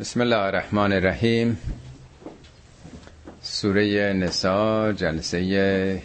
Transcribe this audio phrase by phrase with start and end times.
[0.00, 1.58] بسم الله الرحمن الرحیم.
[3.42, 6.02] سوره نسا جلسه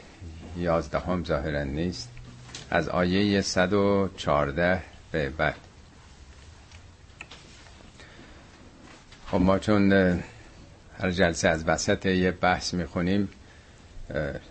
[0.57, 2.09] یازدهم ظاهرا نیست.
[2.69, 4.81] از آیه 114
[5.11, 5.55] به بعد.
[9.27, 9.91] خب ما چون
[10.99, 13.29] هر جلسه از وسط یه بحث می‌خونیم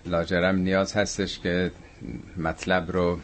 [0.07, 1.71] لاجرم نیاز هستش که
[2.37, 3.21] مطلب رو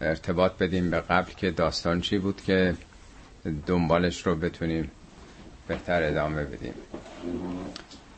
[0.00, 2.74] ارتباط بدیم به قبل که داستان چی بود که
[3.66, 4.90] دنبالش رو بتونیم
[5.68, 6.74] بهتر ادامه بدیم.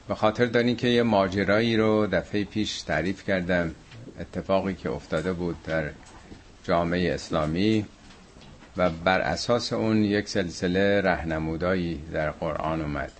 [0.08, 3.74] به خاطر دارین که یه ماجرایی رو دفعه پیش تعریف کردم.
[4.20, 5.90] اتفاقی که افتاده بود در
[6.64, 7.84] جامعه اسلامی
[8.76, 13.12] و بر اساس اون یک سلسله رهنمودایی در قرآن اومد.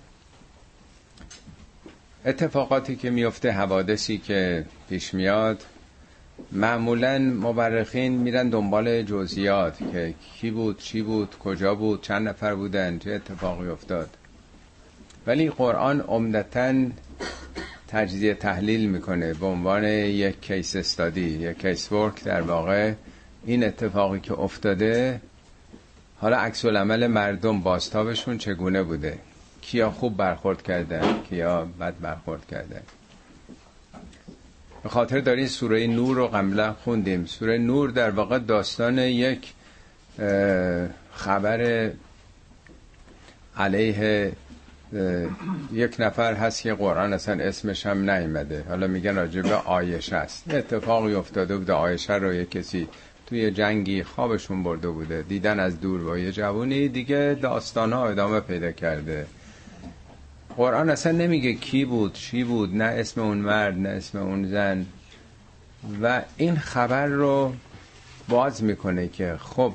[2.25, 5.63] اتفاقاتی که میفته حوادثی که پیش میاد
[6.51, 12.99] معمولا مورخین میرن دنبال جزئیات که کی بود چی بود کجا بود چند نفر بودن
[12.99, 14.09] چه اتفاقی افتاد.
[15.29, 16.73] ولی قرآن عمدتا
[17.87, 22.93] تجزیه تحلیل می‌کنه به عنوان یک کیس استادی یک کیس ورک در واقع.
[23.45, 25.21] این اتفاقی که افتاده
[26.19, 29.19] حالا عکس العمل مردم باستابشون چگونه بوده؟
[29.61, 32.81] کیا خوب برخورد کردن کیا بد برخورد کردن؟
[34.83, 37.25] به خاطر دارین سوره نور رو قبلا خوندیم.
[37.25, 39.53] سوره نور در واقع داستان یک
[41.13, 41.91] خبر
[43.57, 44.31] علیه
[45.73, 50.53] یک نفر هست که قرآن اصلا اسمش هم نیمده حالا میگن راجب آیشه است.
[50.53, 52.87] اتفاقی افتاده بوده آیشه رو یک کسی
[53.27, 55.21] توی جنگی خوابشون برده بوده.
[55.21, 59.25] دیدن از دور با یه جوونی دیگه داستان ها ادامه پیدا کرده.
[60.57, 64.85] قرآن اصلا نمیگه کی بود چی بود نه اسم اون مرد نه اسم اون زن.
[66.01, 67.53] و این خبر رو
[68.29, 69.73] باز می‌کنه که خب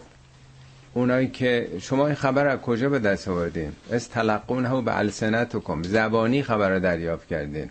[0.94, 5.82] اونایی که شما این خبر از کجا به دست آوردین؟ از تلقون ها به السنتکم.
[5.82, 7.70] زبانی خبر رو دریافت کردین.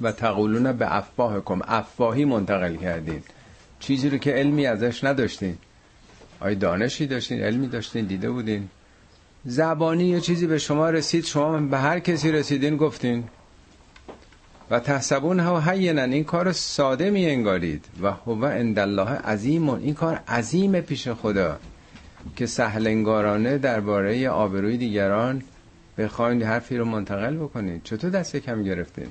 [0.00, 3.22] و تقولون به افواه کم افواهی منتقل کردین.
[3.80, 5.56] چیزی رو که علمی ازش نداشتین.
[6.40, 8.68] آیا دانشی داشتین علمی داشتین دیده بودین.
[9.44, 13.24] زبانی یه چیزی به شما رسید شما به هر کسی رسیدین گفتین.
[14.70, 19.68] و تحسبون ها حینن این کار ساده می انگارید و هو عند الله عظیم.
[19.68, 21.58] این کار عظیم پیش خدا.
[22.36, 25.42] که سهل انگارانه درباره آبروی دیگران
[25.98, 29.06] بخواین حرفی رو منتقل بکنید چطور دست کم گرفتین؟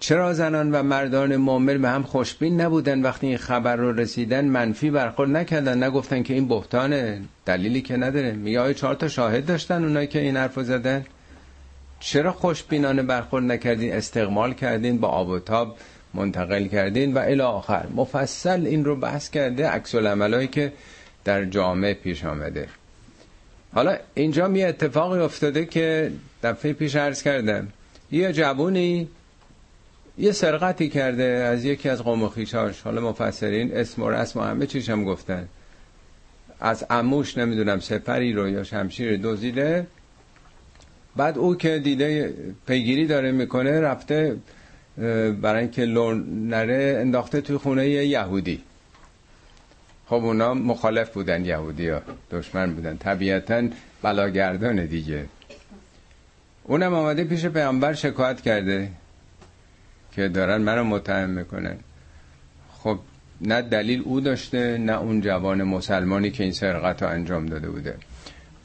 [0.00, 4.90] چرا زنان و مردان مؤمن به هم خوشبین نبودن وقتی این خبر رو رسیدن منفی
[4.90, 7.20] برخورد نکردن؟ نگفتن که این بهتانه.
[7.46, 8.32] دلیلی که نداره.
[8.32, 11.04] میگه آیا چهار تا شاهد داشتن اونایی که این حرف زدن؟
[12.00, 15.76] چرا خوشبینانه برخورد نکردین؟ استقمال کردین؟ با آب و تاب
[16.14, 17.86] منتقل کردین؟ و الی آخر.
[17.94, 19.94] مفصل این رو بحث کرده عکس
[20.50, 20.72] که
[21.24, 22.68] در جامعه پیش آمده.
[23.74, 26.12] حالا اینجا می اتفاقی افتاده که
[26.42, 27.68] دفعه پیش عرض کردم.
[28.12, 29.08] یه جوونی
[30.18, 32.80] یه سرقتی کرده از یکی از قوم و خیشاش.
[32.80, 35.48] حالا مفسرین اسم و رسم و همه چیش هم گفتن.
[36.60, 39.86] از اموش نمی‌دونم سپری رو یا شمشیر دزدیده.
[41.16, 42.34] بعد او که دیده
[42.66, 44.36] پیگیری داره می‌کنه رفته
[45.40, 48.62] برای اینکه لون نره انداخته توی خونه یهودی.
[50.06, 52.00] خب اونا مخالف بودن یهودی ها
[52.30, 52.96] دشمن بودن.
[52.96, 53.68] طبیعتا
[54.02, 55.24] بلاگردان دیگه.
[56.64, 58.90] اونم آمده پیش پیامبر شکایت کرده
[60.12, 61.76] که دارن منو متهم می‌کنن.
[62.72, 62.98] خب
[63.40, 67.94] نه دلیل او داشته نه اون جوان مسلمانی که این سرقت رو انجام داده بوده.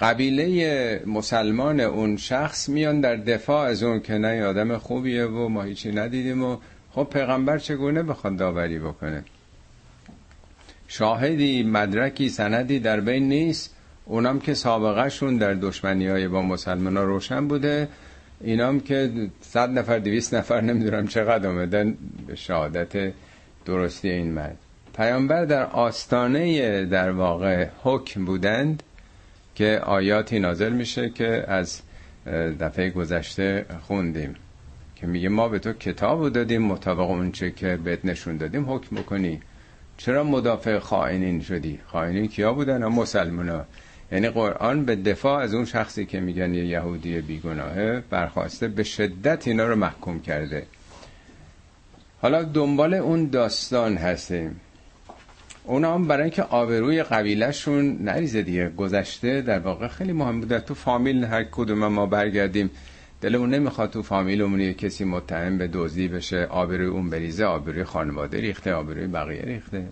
[0.02, 5.64] قبیله مسلمان اون شخص میان در دفاع از اون که نه آدم خوبیه و ما
[5.64, 6.58] هیچی ندیدیم و
[6.92, 9.24] خب پیغمبر چگونه بخواد داوری بکنه؟
[10.92, 13.76] شاهدی مدرکی سندی در بین نیست.
[14.06, 17.88] اونام که سابقه شون در دشمنی های با مسلمان ها روشن بوده.
[18.42, 19.12] اینام که
[19.42, 23.14] صد نفر دویست نفر نمی‌دونم چقدر آمدن به شهادت
[23.66, 24.58] درستی این مرد.
[24.96, 28.84] پیامبر در آستانه در واقع حکم بودند
[29.56, 31.82] که آیاتی نازل میشه که از
[32.60, 34.36] دفعه گذشته خوندیم.
[34.96, 39.42] که میگه ما به تو کتاب دادیم مطابق اونچه که بهت نشون دادیم حکم بکنی.
[40.00, 43.66] چرا مدافع خائنین شدی؟ خائنین کیا بودن هم مسلمان ها
[44.12, 49.48] یعنی قرآن به دفاع از اون شخصی که میگن یه یهودی بیگناهه برخواسته به شدت
[49.48, 50.66] اینا رو محکوم کرده.
[52.22, 54.60] حالا دنبال اون داستان هستیم.
[55.64, 58.70] اونا هم برای اینکه آبروی قبیلهشون نریزه دیگه.
[58.70, 62.70] گذشته در واقع خیلی مهم بوده تو فامیل هر کدوم ما برگردیم.
[63.22, 68.74] دلمون نمی‌خواد تو فامیلمون کسی متهم به دزدی بشه آبروی اون بریزه آبروی خانواده ریخته
[68.74, 69.86] آبروی بقیه ریخته.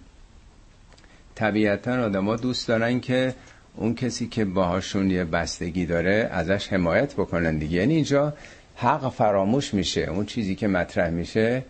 [1.36, 3.34] طبیعتا آدما دوست دارن که
[3.76, 7.78] اون کسی که باهاشون یه بستگی داره ازش حمایت بکنن دیگه.
[7.78, 8.34] یعنی اینجا
[8.76, 10.02] حق فراموش میشه.
[10.02, 11.64] اون چیزی که مطرح میشه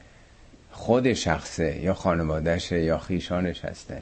[0.72, 4.02] خود شخصه یا خانوادهشه یا خیشانش هستن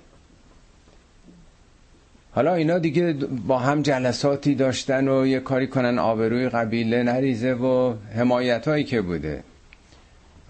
[2.36, 3.14] حالا اینا دیگه
[3.48, 9.02] با هم جلساتی داشتن و یه کاری کنن آبروی قبیله نریزه و حمایت هایی که
[9.02, 9.44] بوده.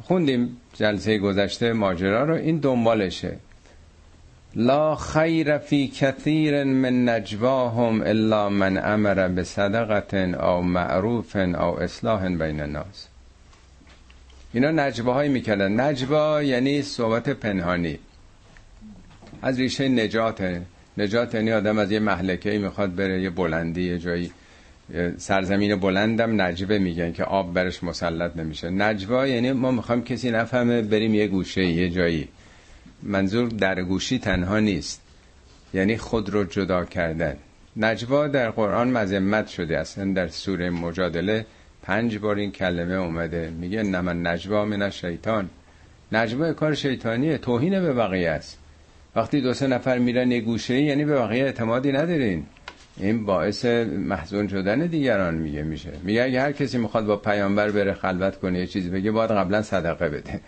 [0.04, 3.38] خوندیم جلسه گذشته ماجرا رو این دنبالشه.
[4.56, 12.30] لا خیر فی کثیر من نجواهم الا من امر به صدقت او معروف او اصلاح
[12.30, 13.08] بین الناس.
[14.54, 15.80] اینا نجواهایی می‌کردن.
[15.80, 18.00] نجوا یعنی صحبت پنهانی.
[19.42, 20.62] از ریشه نجات
[20.98, 24.32] نجات یعنی آدم از یه محلکه می‌خواد بره یه بلندی یه جایی.
[25.18, 28.70] سرزمین بلندم نجوه میگن که آب برش مسلط نمیشه.
[28.70, 32.28] نجوا یعنی ما می‌خوایم کسی نفهمه بریم یه گوشه یه جایی.
[33.04, 35.02] منظور در گوشی تنها نیست.
[35.74, 37.36] یعنی خود رو جدا کردن.
[37.78, 39.80] نجوا در قرآن مذمت شده.
[39.80, 41.46] اصلا در سوره مجادله
[41.84, 43.50] پنج بار این کلمه اومده.
[43.50, 45.50] میگه نمن نجوا من شیطان
[46.12, 47.38] نجوا کار شیطانیه.
[47.38, 48.60] توهین به بقیه است.
[49.16, 52.46] وقتی دو سه نفر میرن یه گوشه یعنی به بقیه اعتمادی ندارین.
[52.98, 55.92] این باعث محزون شدن دیگران میگه میشه.
[56.04, 59.62] میگه اگه هر کسی می‌خواد با پیامبر بره خلوت کنه یه چیزی بگه باید قبلا
[59.62, 60.42] صدقه بده.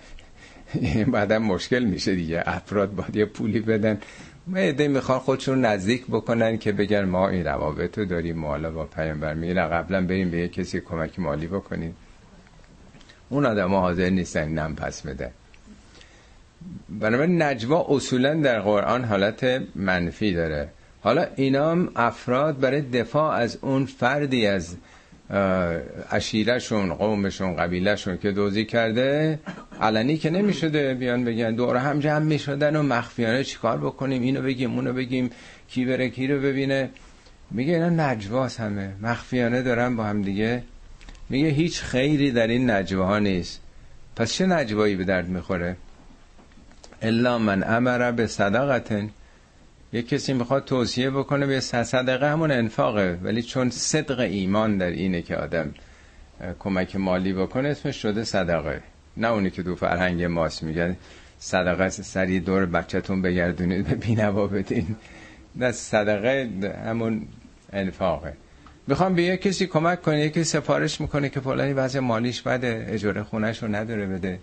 [1.13, 2.43] بعدا مشکل میشه دیگه.
[2.45, 3.97] افراد باید یه پولی بدن.
[4.55, 9.33] ایده می‌خوان خودشون نزدیک بکنن که بگن ما این روابط رو داریم حالا با پیامبر
[9.33, 11.95] میره قبلا بریم به یه کسی کمک مالی بکنیم.
[13.29, 15.31] اون آدم حاضر نیستن نم پس بده.
[16.89, 20.69] بنابراین نجوا اصولا در قرآن حالت منفی داره.
[21.01, 24.77] حالا اینا افراد برای دفاع از اون فردی از
[26.11, 29.39] اشیرشون قومشون قبیلهشون که دوزی کرده
[29.81, 34.75] علنی که نمی‌شده بیان بگن دور هم جمع می‌شدن و مخفیانه چیکار بکنیم؟ اینو بگیم
[34.75, 35.29] اونو بگیم
[35.67, 36.89] کی بره کی رو ببینه؟
[37.51, 38.93] میگه اینا نجواس همه.
[39.01, 40.63] مخفیانه دارن با هم دیگه.
[41.29, 43.61] میگه هیچ خیری در این نجواها نیست.
[44.15, 45.75] پس چه نجوایی به درد می‌خوره؟
[47.01, 49.09] الا من امر به صدقتن
[49.93, 55.21] یه کسی می‌خواد توصیه بکنه به صدقه همون انفاقه ولی چون صدق ایمان در اینه
[55.21, 55.73] که آدم
[56.59, 58.81] کمک مالی بکنه اسمش شده صدقه.
[59.17, 60.97] نه اونی که دو فرهنگ ماست میگن
[61.39, 64.95] صدقه سری دور بچهتون بگردونید به بینوا بدین.
[65.55, 66.49] نه صدقه
[66.85, 67.27] همون
[67.73, 68.33] انفاقه.
[68.87, 73.23] می‌خوام به یه کسی کمک کنه یکی سفارش می‌کنه که فلانی وضع مالیش بده اجاره
[73.23, 74.39] خونش رو نداره بده.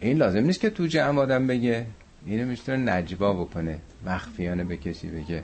[0.00, 1.86] این لازم نیست که تو جمع آدم بگه.
[2.26, 5.42] اینو می‌تونه نجوا بکنه مخفیانه به کسی بگه.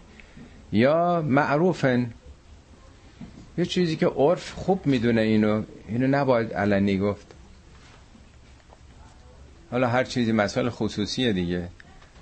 [0.73, 2.11] یا معروفن.
[3.59, 7.27] یه چیزی که عرف خوب می‌دونه اینو اینو نباید علنی گفت.
[9.71, 11.69] حالا هر چیزی مسئله خصوصیه دیگه.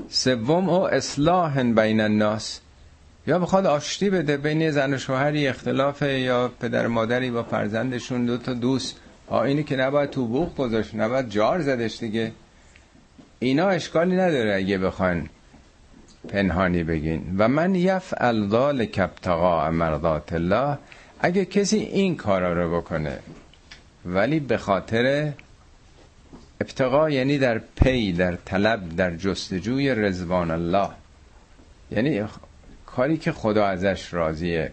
[0.08, 2.60] سوم او اصلاح بین الناس.
[3.26, 8.38] یا بخواد آشتی بده بین زن و شوهری اختلافه یا پدر مادری با فرزندشون دو
[8.38, 8.96] تا دوست.
[9.30, 12.32] ها اینی که نباید تو بوخ گذاشت نباید جار زدش دیگه.
[13.38, 15.28] اینا اشکالی نداره اگه بخواین
[16.28, 17.34] پنهانی بگین.
[17.38, 20.78] و من یفعل ذالک ابتغاء مرضات الله.
[21.20, 23.18] اگه کسی این کارا رو بکنه
[24.04, 25.32] ولی به خاطر
[26.60, 30.88] ابتقا یعنی در پی در طلب در جستجوی رزوان الله.
[31.90, 32.22] یعنی
[32.86, 34.72] کاری که خدا ازش راضیه.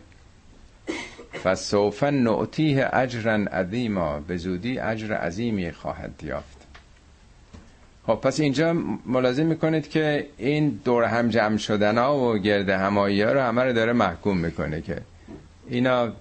[1.43, 6.57] فسوف نعطیه اجرا عظیما به زودی اجر عظیمی خواهد یافت.
[8.07, 8.73] خب پس اینجا
[9.05, 13.63] ملازم می‌کنید که این دور هم جمع شدن ها و گرد همایی ها رو همه
[13.63, 15.01] رو داره محکوم می‌کنه که
[15.69, 16.11] اینا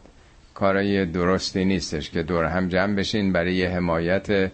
[0.55, 4.51] کارای درستی نیستش که دور هم جمع بشین برای یه حمایت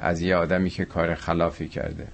[0.00, 2.06] از یه آدمی که کار خلافی کرده.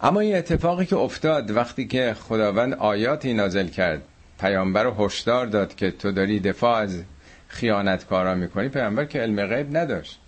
[0.00, 4.02] اما این اتفاقی که افتاد وقتی که خداوند آیاتی نازل کرد
[4.40, 7.02] پیامبر رو هشدار داد که تو داری دفاع از
[7.48, 8.68] خیانتکارا می‌کنی.
[8.68, 10.20] پیامبر که علم غیب نداشت.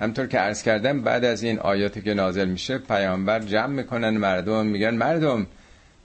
[0.00, 4.66] همطور که عرض کردم بعد از این آیاتی که نازل میشه پیامبر جمع می‌کنن مردم
[4.66, 5.46] میگن مردم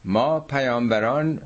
[0.05, 1.41] ما پیامبران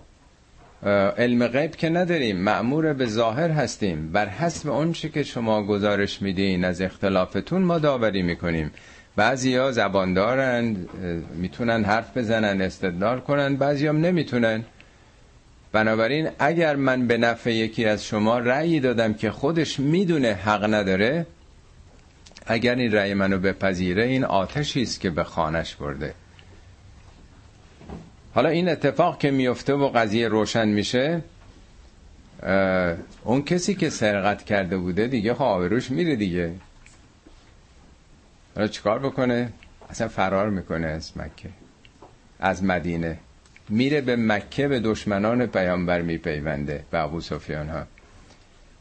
[1.18, 4.12] علم غیب که نداریم معمور به ظاهر هستیم.
[4.12, 8.72] بر حسب اونچه که شما گزارش میدین از اختلافتون ما داوری می‌کنیم.
[9.15, 10.75] بعضی ها زبان دارن
[11.36, 14.63] می‌تونن حرف بزنن استدلال کنن بعضی هم نمی‌تونن.
[15.71, 21.25] بنابراین اگر من به نفع یکی از شما رأیی دادم که خودش می‌دونه حق نداره
[22.45, 26.13] اگر این رأی منو بپذیره این آتشی است که به خانش برده.
[28.33, 31.21] حالا این اتفاق که میفته و قضیه روشن میشه
[33.23, 36.51] اون کسی که سرقت کرده بوده دیگه خب روش میره دیگه.
[38.55, 39.53] حالا چیکار بکنه؟
[39.89, 41.49] اصلا فرار می‌کنه از مکه
[42.39, 43.17] از مدینه.
[43.71, 47.83] میره به مکه به دشمنان پیامبر میپیونده به ابو سفیان ها.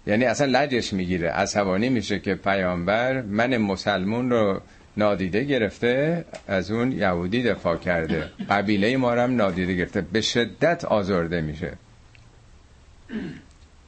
[0.06, 1.28] یعنی اصلا لجش می‌گیره.
[1.28, 4.61] عصبانی میشه که پیامبر من مسلمون رو
[4.97, 8.30] نادیده گرفته از اون یهودی دفاع کرده.
[8.50, 10.00] قبیله ما رو هم نادیده گرفته.
[10.00, 11.73] به شدت آزرده میشه.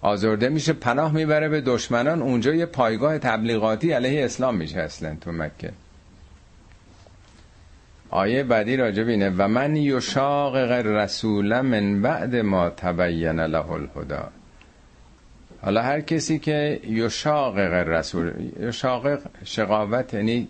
[0.01, 2.23] آزرده میشه پناه می‌بره به دشمنان.
[2.23, 5.73] اونجا یه پایگاه تبلیغاتی علیه اسلام میشه اصلا تو مکه.
[8.13, 9.31] آیه بعدی راجب اینه.
[9.39, 14.29] و من یشاقق رسول من بعد ما تبین له الهدا
[15.63, 20.49] حالا هر کسی که یشاقق رسول یشاقق شقاوت یعنی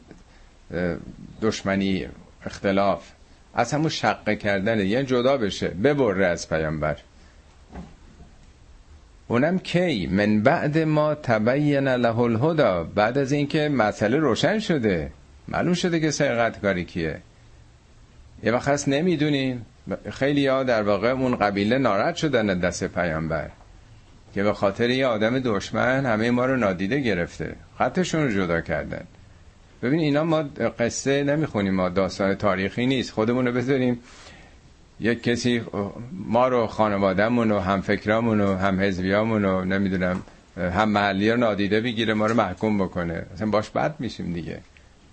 [1.43, 2.07] دشمنی
[2.47, 3.11] اختلاف
[3.55, 6.97] از همون شقه کردنه یعنی جدا بشه ببره از پیامبر.
[9.29, 15.11] اونم کی؟ من بعد ما تبین له الهدا بعد از اینکه مسئله روشن شده
[15.49, 17.21] معلوم شده که سرقت کاری کیه.
[18.43, 19.67] یه وقت هست نمی‌دونیم
[20.11, 23.51] خیلی ها در واقع اون قبیله ناراحت شدن دست پیامبر.
[24.35, 27.55] که به خاطر یه آدم دشمن همه ما رو نادیده گرفته.
[27.79, 29.05] خطشون رو جدا کردن.
[29.83, 30.43] ببین اینا ما
[30.79, 31.75] قصه نمی‌خونیم.
[31.75, 33.11] ما داستان تاریخی نیست.
[33.11, 33.99] خودمون رو بذاریم.
[35.01, 35.63] یک کسی
[36.13, 40.23] ما رو خانوادهمون و هم فکرامون و هم حزبیامون و نمی‌دونم
[40.57, 43.27] هم محلی رو نادیده بگیره ما رو محکوم بکنه.
[43.35, 44.59] اصلا باش بد میشیم دیگه.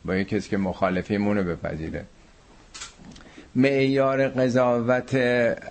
[0.05, 2.05] با یک کسی که مخالفیمون رو بپذیره.
[3.55, 5.15] معیار قضاوت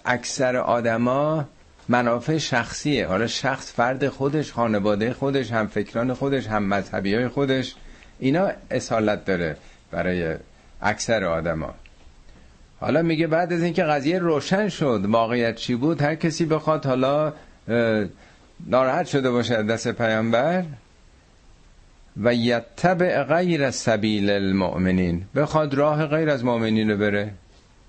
[0.04, 1.48] اکثر آدما
[1.88, 3.06] منافع شخصیه.
[3.06, 7.74] حالا شخص فرد خودش خانواده خودش هم فکران خودش هم مذهبی های خودش
[8.18, 9.56] اینا اصالت داره
[9.90, 10.34] برای
[10.82, 11.74] اکثر آدما.
[12.80, 17.32] حالا میگه بعد از اینکه قضیه روشن شد واقعیت چی بود؟ هر کسی بخواد حالا
[18.66, 20.64] ناراحت شده باشه دست پیامبر
[22.16, 25.24] و یتبع غیر سبیل المؤمنین.
[25.34, 27.30] بخواد راه غیر از مؤمنین رو بره.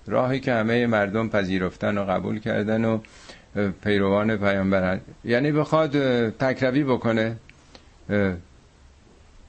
[0.06, 2.98] راهی که همه مردم پذیرفتن و قبول کردن و
[3.82, 5.90] پیروان پیامبر یعنی بخواد
[6.30, 7.36] تکروی بکنه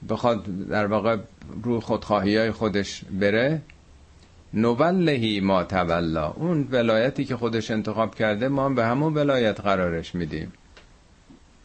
[0.08, 1.16] بخواد در واقع
[1.62, 3.60] رو خودخواهی های خودش بره.
[4.54, 6.30] نولهی ما تولا.
[6.30, 10.52] اون ولایتی که خودش انتخاب کرده ما به همون ولایت قرارش میدیم.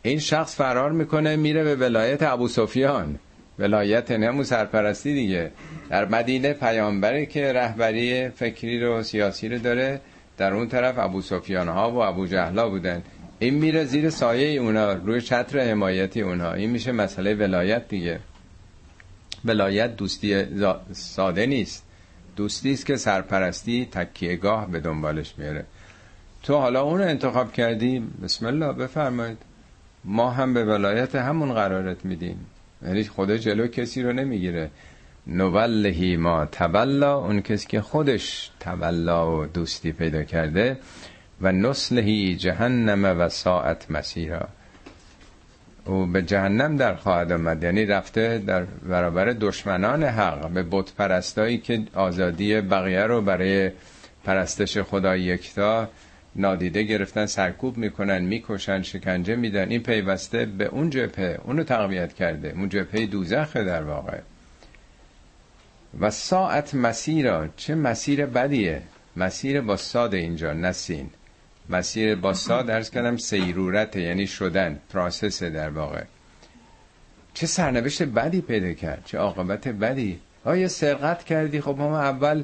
[0.01, 3.19] این شخص فرار می‌کنه میره به ولایت ابو سفیان
[3.59, 5.51] ولایت نمو سرپرستی دیگه.
[5.89, 10.01] در مدینه پیامبری که رهبری فکری رو سیاسی رو داره
[10.37, 13.03] در اون طرف ابو سفیان ها و ابو جهلا بودن.
[13.39, 18.19] این میره زیر سایه اونا روی چتر حمایتی اونها این میشه مسئله ولایت دیگه.
[19.45, 20.45] ولایت دوستی
[20.91, 21.83] ساده نیست.
[22.35, 25.65] دوستی است که سرپرستی تکیهگاه به دنبالش میاره
[26.43, 29.37] تو حالا اون انتخاب کردی؟ بسم الله بفرمایید.
[30.03, 32.45] ما هم به ولایت همون قرارت میدیم.
[32.85, 34.69] یعنی خدا جلو کسی رو نمی‌گیره.
[35.27, 40.77] نولهی ما تولا اون کسی که خودش تولا و دوستی پیدا کرده.
[41.41, 44.47] و نسلهی جهنم و ساعت مسیرا
[45.85, 47.63] او به جهنم در خواهد آمد.
[47.63, 53.71] یعنی رفته در برابر دشمنان حق به بت پرستایی که آزادی بقیه رو برای
[54.25, 55.89] پرستش خدا یکتا
[56.37, 59.69] نادیده گرفتن سرکوب می‌کنن می‌کشن شکنجه میدن.
[59.69, 62.53] این پیوسته به اون جبهه اونو تقویت کرده.
[62.55, 64.19] اون جبهه دوزخه در واقع.
[65.99, 68.81] و ساعت مسیرا چه مسیر بدیه؟
[69.15, 71.09] مسیر با ساد اینجا نسین.
[71.69, 76.03] مسیر با ساد درس کردم سیرورت یعنی شدن پراسس در واقع.
[77.33, 80.19] چه سرنوشت بدی پیدا کرد چه عاقبت بدی.
[80.45, 82.43] آیا سرقت کردی؟ خب ما اول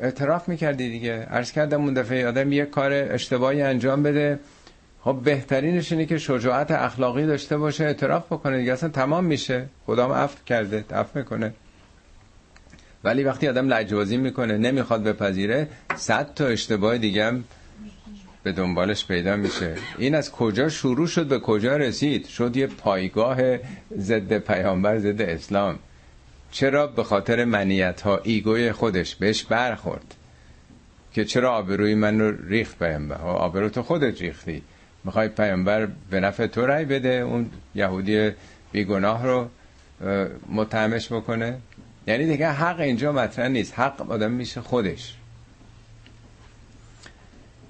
[0.00, 1.12] اعتراف می‌کردی دیگه.
[1.12, 4.38] عرض کردم اون دفعه آدم یه کار اشتباهی انجام بده.
[5.02, 8.72] خب بهترینش اینه که شجاعت اخلاقی داشته باشه اعتراف بکنه دیگه.
[8.72, 9.66] اصلا تمام میشه.
[9.86, 11.52] خدا عفو کرده عفو می‌کنه.
[13.04, 17.44] ولی وقتی آدم لجوازی می‌کنه نمی‌خواد بپذیره صد تا اشتباه دیگه هم
[18.42, 19.74] به دنبالش پیدا میشه.
[19.98, 23.38] این از کجا شروع شد به کجا رسید؟ شد یه پایگاه
[23.98, 25.78] ضد پیامبر ضد اسلام.
[26.50, 30.14] چرا به خاطر منیت ها ایگوی خودش بهش برخورد؟
[31.12, 34.62] که چرا آبروی من رو ریخت پیامبر؟ آبرو تو خودت ریختی.
[35.04, 38.30] می‌خوای پیامبر به نفع تو رای بده اون یهودی
[38.72, 39.48] بیگناه رو
[40.48, 41.58] متهمش بکنه؟
[42.06, 43.78] یعنی دیگه حق اینجا مطرح نیست.
[43.78, 45.14] حق آدم میشه خودش.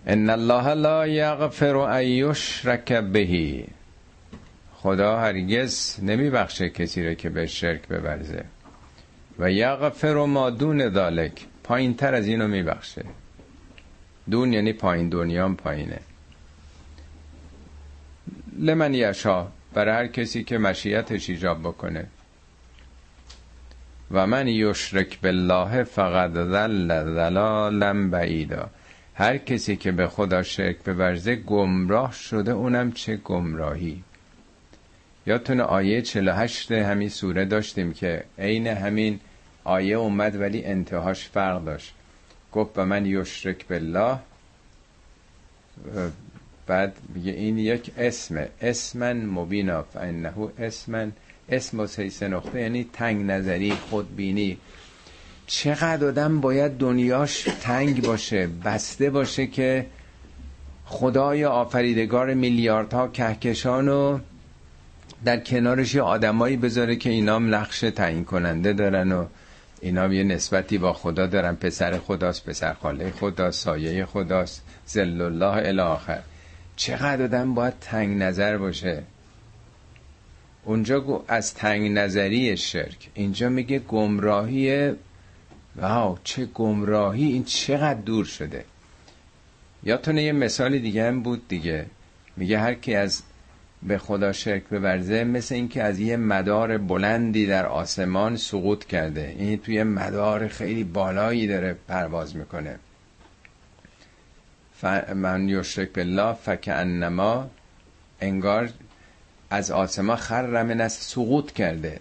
[0.07, 3.67] ان الله لا یغفر ان یشرک بهی.
[4.75, 8.45] خدا هرگز نمیبخشه کسی رو که به شرک ببرزه.
[9.41, 13.05] و یغفر ما دون ذالک پایین تر از اینو میبخشه.
[14.31, 16.01] دون یعنی پایین دنیام پایینه.
[18.59, 22.07] لمن یشا برای هر کسی که مشیتش ایجاب بکنه.
[24.11, 28.71] و من یشرک بالله فقد ذل ذلالا بعیدا.
[29.15, 34.03] هر کسی که به خدا شرک بورزه گمراه شده اونم چه گمراهی.
[35.27, 39.21] یادتونه آیه 48 همین سوره داشتیم که عین همین
[39.65, 41.95] آیه اومد ولی انتهاش فرق داشت.
[42.53, 44.19] گفت به من یشرک بالله.
[46.67, 48.49] بعد میگه این یک اسمه.
[48.63, 51.13] اسمن مبینا فانه اسمن.
[51.49, 54.59] اسم و سیسه نقطه یعنی تنگ نظری خودبینی.
[55.47, 59.87] چقدر آدم باید دنیاش تنگ باشه بسته باشه که
[60.85, 64.19] خدای آفریدگار میلیاردها کهکشان و
[65.25, 69.27] در کنارش آدمایی بذاره که اینام نقش تعیین کننده دارن و
[69.81, 71.57] اینا یه نسبتی با خدا دارن.
[71.57, 74.63] پسر خداست پسر خاله خداست سایه خداست.
[74.87, 76.21] زل الله الاخر
[76.77, 79.03] چقدر آدم باید تنگ نظر باشه؟
[80.65, 83.11] اونجا گو از تنگ نظری شرک.
[83.15, 84.93] اینجا میگه گمراهی
[85.77, 87.25] واو چه گمراهی.
[87.25, 88.65] این چقدر دور شده.
[89.83, 91.87] یادتونه یه مثال دیگه هم بود دیگه.
[92.37, 93.23] میگه هر کی از
[93.83, 99.35] به خدا شرک بورزه مثل اینکه از یه مدار بلندی در آسمان سقوط کرده.
[99.39, 102.79] این توی مدار خیلی بالایی داره پرواز می‌کنه.
[105.15, 107.51] من یشرک بالله فکانما
[108.21, 108.71] انگار
[109.51, 112.01] از آسمان خر من از سقوط کرده.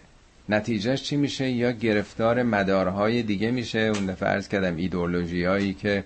[0.50, 3.80] نتیجهش چی میشه؟ یا گرفتار مدارهای دیگه میشه.
[3.80, 6.04] اون دفعه ارز کردم ایدئولوژی هایی که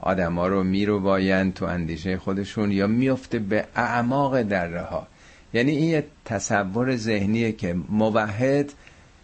[0.00, 5.06] آدما رو میرو باین تو اندیشه خودشون یا میفته به اعماق دره ها.
[5.54, 8.72] یعنی این یه تصور ذهنیه که موحد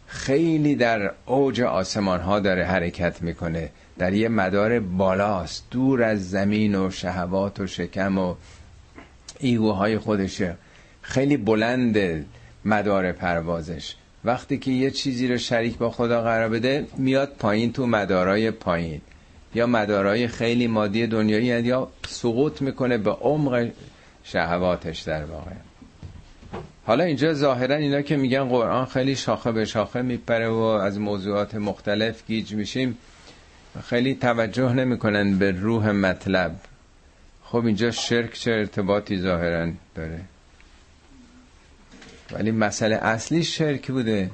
[0.07, 3.71] خیلی در اوج آسمان ها داره حرکت می‌کنه.
[3.99, 8.35] در یه مدار بالاست دور از زمین و شهوات و شکم و
[9.41, 10.57] ایگوهای خودشه
[11.03, 12.27] خیلی بلند
[12.65, 13.95] مدار پروازش.
[14.25, 19.01] وقتی که یه چیزی رو شریک با خدا قرار بده میاد پایین تو مدارای پایین.
[19.55, 23.71] یا مدارای خیلی مادی دنیایی یا سقوط می‌کنه به عمق
[24.25, 25.51] شهواتش در واقع.
[26.87, 31.55] حالا اینجا ظاهرا اینا که میگن قرآن خیلی شاخه به شاخه میپره و از موضوعات
[31.55, 32.99] مختلف گیج میشیم.
[33.85, 36.55] خیلی توجه نمی‌کنن به روح مطلب.
[37.45, 40.21] خب اینجا شرک چه ارتباطی ظاهرا داره؟
[42.33, 44.31] ولی مسئله اصلی شرک بوده.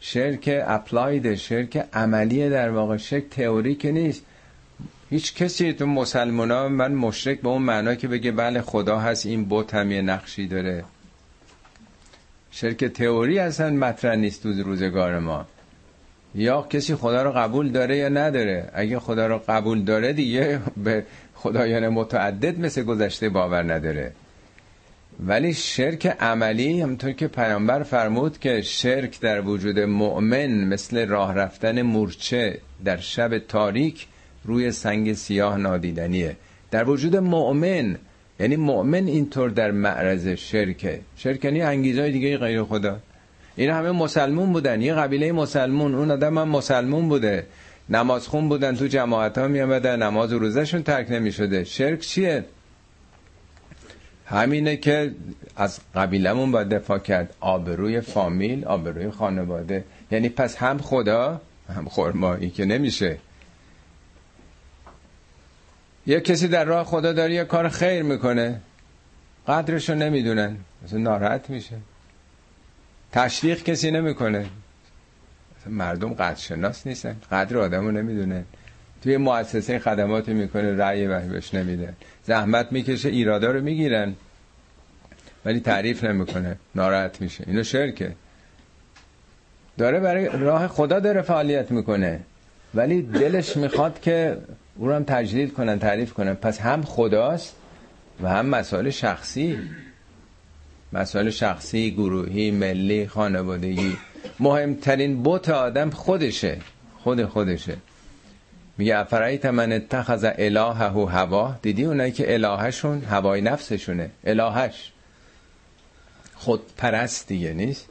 [0.00, 4.24] شرک اپلاید شرک عملیه در واقع شرک تئوری که نیست.
[5.10, 9.46] هیچ کسی تو مسلمان من مشرک به اون معنا که بگه بله خدا هست این
[9.48, 10.84] بت هم یه نقشی داره.
[12.50, 15.46] شرک تئوری اصلا مطرح نیست تو روزگار ما.
[16.34, 18.70] یا کسی خدا رو قبول داره یا نداره.
[18.74, 24.12] اگه خدا رو قبول داره دیگه به خدایان متعدد مثل گذشته باور نداره.
[25.26, 31.82] ولی شرک عملی همطور که پیامبر فرمود که شرک در وجود مؤمن مثل راه رفتن
[31.82, 34.06] مورچه در شب تاریک
[34.48, 36.36] روی سنگ سیاه نادیدنیه.
[36.70, 37.96] در وجود مؤمن
[38.40, 41.00] یعنی مؤمن اینطور در معرض شرکه.
[41.16, 42.98] شرک یعنی انگیزهای دیگه غیر خدا.
[43.56, 44.82] این همه مسلمون بودن.
[44.82, 47.46] یه قبیله مسلمون اون آدم هم مسلمون بوده.
[47.90, 52.44] نماز خون بودن تو جماعت ها می نماز و روزشون ترک نمی شده شرک چیه؟
[54.26, 55.14] همینه که
[55.56, 57.34] از قبیلمون باید دفاع کرد.
[57.40, 59.84] آبروی فامیل آبروی خانواده.
[60.10, 61.40] یعنی پس هم خدا
[61.76, 63.18] هم خورمایی که نمیشه.
[66.08, 68.60] یه کسی در راه خدا داره یه کار خیر می‌کنه.
[69.48, 70.56] قدرشو نمی‌دونن.
[70.84, 71.76] مثلا ناراحت میشه.
[73.12, 74.46] تشویق کسی نمی‌کنه.
[75.66, 77.16] مردم قدر شناس نیستن.
[77.32, 78.44] قدر آدمو نمی‌دونن.
[79.02, 81.92] توی مؤسسه خدمات می‌کنه رأی بهش نمیده
[82.24, 84.14] زحمت می‌کشه ایرادا رو می‌گیرن.
[85.44, 86.56] ولی تعریف نمی‌کنه.
[86.74, 87.44] ناراحت میشه.
[87.46, 88.12] اینو شرکه.
[89.78, 92.20] داره برای راه خدا داره فعالیت می‌کنه.
[92.74, 94.38] ولی دلش می‌خواد که
[94.78, 96.34] او رو هم تجلیل کنن تعریف کنن.
[96.34, 97.56] پس هم خداست
[98.22, 99.58] و هم مسائل شخصی.
[100.92, 103.96] مسائل شخصی گروهی ملی خانوادگی.
[104.40, 106.58] مهمترین بوت آدم خودشه.
[106.98, 107.76] خود خودشه.
[108.78, 114.10] میگه افرایت من اتخذ الهه و هوا؟ دیدی اونایی که الهشون هوای نفسشونه.
[114.24, 114.92] الهش
[116.34, 117.88] خود پرست دیگه نیست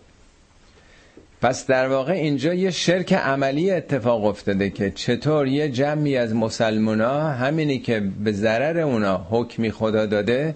[1.42, 7.02] پس در واقع اینجا یه شرک عملی اتفاق افتاده که چطور یه جمعی از مسلمان
[7.02, 10.56] ها همینی که به ضرر اونا حکمی خدا داده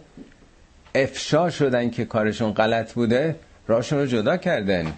[0.96, 3.36] افشا شدن که کارشون غلط بوده
[3.68, 4.94] راشون رو جدا کردن.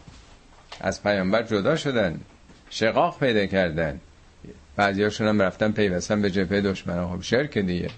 [0.82, 2.20] از پیامبر جدا شدن
[2.70, 4.00] شقاق پیدا کردن.
[4.76, 7.90] بعضیاشون هم رفتن پیوستن به جبهه دشمن خب شرک دیگه.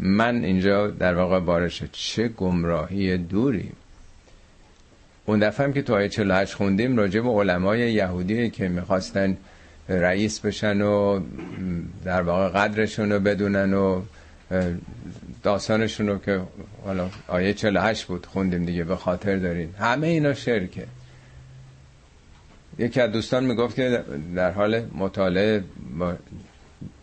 [0.00, 3.72] من اینجا در واقع بارشه چه گمراهی دوری.
[5.26, 9.36] اون دفعه هم که تو آیه 48 خوندیم راجع به علمای یهودی که می‌خواستن
[9.88, 11.20] رئیس بشن و
[12.04, 14.02] در واقع قدرشون رو بدونن و
[15.42, 16.40] داستانشون رو که
[16.84, 19.74] حالا آیه 48 بود خوندیم دیگه به خاطر دارین.
[19.78, 20.86] همه اینا شرکه.
[22.78, 24.04] یکی از دوستان می‌گفت که
[24.36, 25.64] در حال مطالعه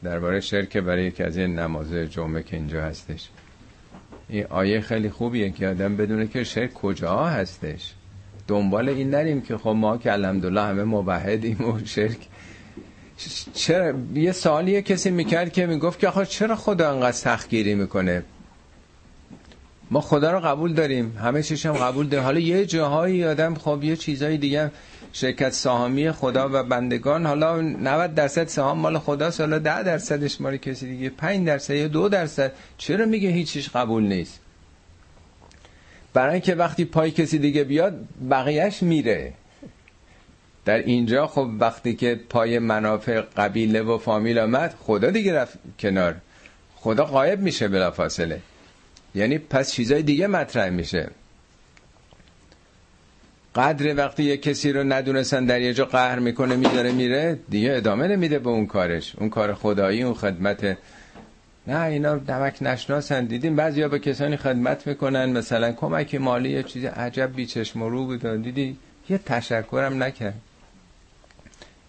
[0.04, 3.30] درباره شرک برای یکی از این نماز جمعه که اینجا هستش.
[4.30, 7.94] این آیه خیلی خوبیه که آدم بدونه که شرک کجا هستش.
[8.52, 12.18] دنبال این نریم که خب ما که الحمدلله همه موحدیم و شرک.
[13.54, 18.24] چرا؟ یه سوالی کسی می‌کرد که می‌گفت که آخه چرا خدا انقدر سختگیری می‌کنه؟
[19.92, 22.26] ما خدا رو قبول داریم همه چیش هم قبول داریم.
[22.26, 24.72] حالا یه جاهایی آدم خب یه چیزایی دیگه
[25.14, 30.58] شرکت سهامی خدا و بندگان حالا 90 درصد سهام مال خداست حالا 10 درصدش مال
[30.58, 34.41] کسی دیگه 5 درصد یا 2 درصد چرا میگه هیچیش قبول نیست؟
[36.14, 38.00] برای اینکه وقتی پای کسی دیگه بیاد
[38.32, 39.34] بقیهش میره.
[40.66, 46.16] در اینجا خب وقتی که پای منافع قبیله و فامیل آمد خدا دیگه رفت کنار.
[46.76, 48.42] خدا غایب میشه بلا فاصله
[49.16, 51.10] یعنی پس چیزای دیگه مطرح میشه.
[53.56, 58.08] قدر وقتی یه کسی رو ندونستن در یه جا قهر می‌کنه میداره میره دیگه ادامه
[58.08, 59.16] نمیده به اون کارش.
[59.16, 60.78] اون کار خدایی اون خدمت
[61.68, 63.26] نه اینا نمک نشناسن.
[63.26, 68.44] دیدیم بعضیا به کسانی خدمت می‌کنن مثلا کمک مالی یه چیزی عجب بیچشم رو بود.
[68.44, 68.78] دیدی؟
[69.10, 70.34] یه تشکرم نکرد.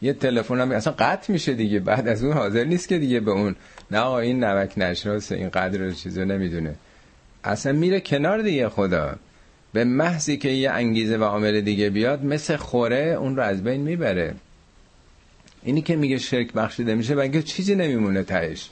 [0.02, 1.80] یه تلفن هم اصلا قطع میشه دیگه.
[1.80, 3.56] بعد از اون حاضر نیست که دیگه به اون
[3.90, 6.74] نه آقا این نمک نشناسه این قدر چیزو نمی‌دونه.
[7.44, 9.16] اصلا میره کنار دیگه خدا.
[9.72, 13.80] به محضی که یه انگیزه و عامل دیگه بیاد مثل خوره اون رو از بین
[13.80, 14.34] می‌بره.
[15.62, 18.70] اینی که میگه شرک بخشیده میشه بگه چیزی نمیمونه تهش؟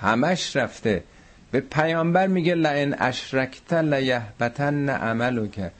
[0.00, 1.04] همش رفته.
[1.50, 5.70] به پیامبر میگه لئن اشرکت لیهبتن عملو که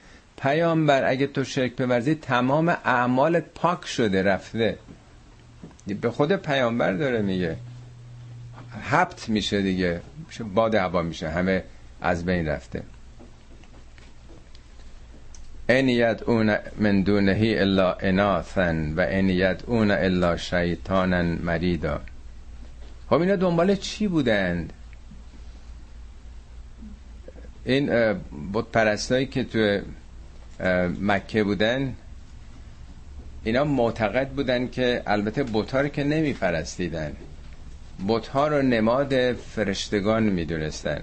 [0.41, 4.77] پیامبر اگه تو شرک بورزی تمام اعمالت پاک شده رفته.
[6.01, 7.57] به خود پیامبر داره میگه.
[8.81, 10.01] حبت میشه دیگه.
[10.53, 11.29] باد هوا میشه.
[11.29, 11.63] همه
[12.01, 12.83] از بین رفته.
[15.69, 22.01] ان یدعون من دونه الا اناثا و ان یدعون الا شیطانا مریدا.
[23.09, 24.73] خب اینا دنبال چی بودند؟
[27.65, 28.13] این
[28.53, 29.79] بود پرستایی که تو
[31.01, 31.95] مکه بودن
[33.43, 37.13] اینا معتقد بودن که البته بوتا رو که نمی فرستیدن
[38.07, 41.01] بوتها رو نماد فرشتگان می دونستن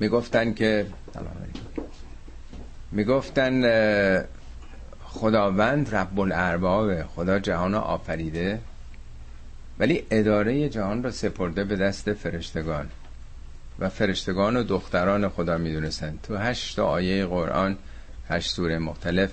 [0.00, 0.86] می گفتن که
[2.92, 3.62] می گفتن
[5.04, 8.58] خداوند رب الارباب خدا جهان آفریده.
[9.82, 12.88] ولی اداره جهان را سپرده به دست فرشتگان.
[13.78, 16.18] و فرشتگان و دختران خدا می‌دونستن.
[16.22, 17.76] تو هشت آیه قرآن
[18.28, 19.30] هشت سوره مختلف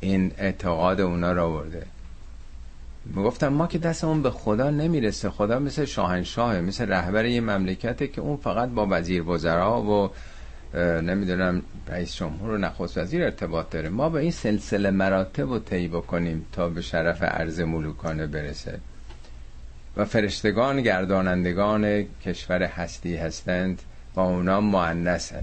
[0.00, 1.86] این اعتقاد اونا را ورده
[3.04, 5.30] می‌گفتم ما که دستمون به خدا نمی‌رسه.
[5.30, 10.10] خدا مثل شاهنشاهه مثل رهبر یه مملکته که اون فقط با وزیر وزرا و
[11.00, 13.88] نمی‌دونم رئیس جمهور و نخست وزیر ارتباط داره.
[13.88, 18.80] ما به این سلسله مراتب رو طی بکنیم تا به شرف عرض ملوکانه برسه.
[19.96, 23.82] و فرشتگان گردانندگان کشور هستی هستند
[24.14, 25.42] و اونا معنسن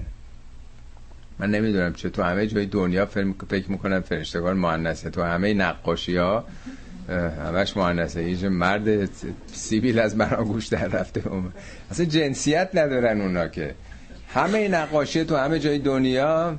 [1.38, 6.44] من نمی‌دونم چه تو همه جای دنیا فکر می‌کنم فرشتگان معنسه تو همه نقاشی ها
[7.46, 9.08] همش معنسه ایش مرد
[9.52, 11.22] سیبیل از گوش در رفته.
[11.90, 13.74] اصلا جنسیت ندارن اونا که.
[14.34, 16.58] همه نقاشی تو همه جای دنیا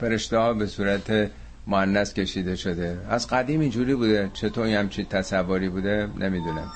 [0.00, 1.30] فرشته ها به صورت
[1.66, 2.98] مؤنث کشیده شده.
[3.10, 4.30] از قدیم اینجوری بوده.
[4.32, 6.70] چطور همچی تصوری بوده؟ نمی‌دونم.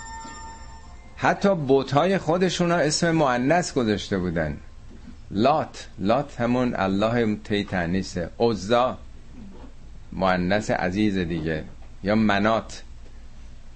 [1.16, 4.56] حتی بوتهای خودشون اسم مؤنث گذاشته بودن.
[5.30, 5.88] لات.
[5.98, 8.98] لات همون الله تی تنیسه عزا.
[10.70, 11.64] عزیز دیگه.
[12.02, 12.82] یا منات.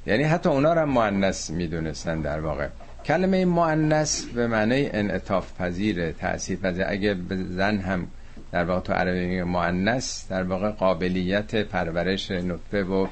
[0.06, 2.68] یعنی حتی اونا رو هم مؤنث می‌دونستن در واقع.
[3.04, 8.06] کلمه مؤنث به معنی انعطاف پذیر تاثیر پذیر اگه به زن هم
[8.54, 13.06] در واقع تو عربی مؤنث در واقع قابلیت پرورش نطفه و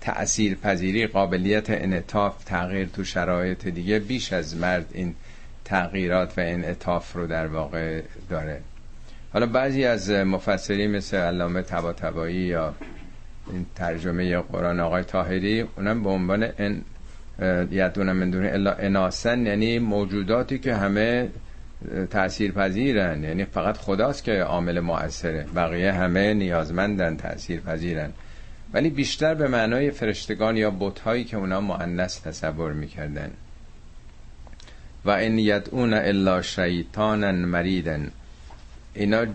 [0.00, 5.14] تأثیر پذیری قابلیت انعطاف تغییر تو شرایط دیگه بیش از مرد این
[5.64, 8.60] تغییرات و انعطاف رو در واقع داره.
[9.32, 12.74] حالا بعضی از مفسرین مثل علامه تبا یا
[13.52, 16.82] این ترجمه قرآن آقای تاهری اونم به عنوان ان
[17.70, 21.28] یدونم من دونه الا اناسن یعنی موجوداتی که همه
[22.10, 25.46] تأثیر پذیرن یعنی فقط خداست که عامل مؤثره.
[25.56, 28.12] بقیه همه نیازمندن تأثیر پذیرن
[28.72, 33.30] ولی بیشتر به معنای فرشتگان یا بتهایی که اونا مؤنث تصور می‌کردن.
[35.04, 38.10] و ان یدعون الا شیطانا مریدن
[38.94, 39.26] اینا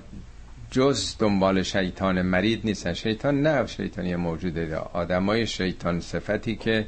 [0.71, 2.93] جز دنبال شیطان مرید نیستن.
[2.93, 4.75] شیطان نه شیطانی موجوده.
[4.75, 6.85] آدمای شیطان صفتی که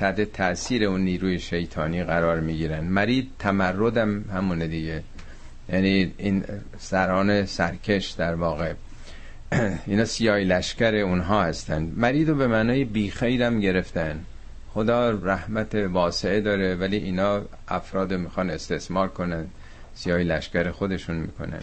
[0.00, 2.84] تحت تاثیر اون نیروی شیطانی قرار می‌گیرن.
[2.84, 5.02] مرید تمردم همونه دیگه.
[5.72, 6.44] یعنی این
[6.78, 8.72] سران سرکش در واقع.
[9.86, 11.92] اینا سیای لشکر اونها هستن.
[11.96, 14.24] مرید رو به معنای بیخیرم گرفتن.
[14.74, 19.46] خدا رحمت واسعه داره ولی اینا افراد می‌خوان استثمار کنن
[19.94, 21.62] سیای لشکر خودشون می‌کنن.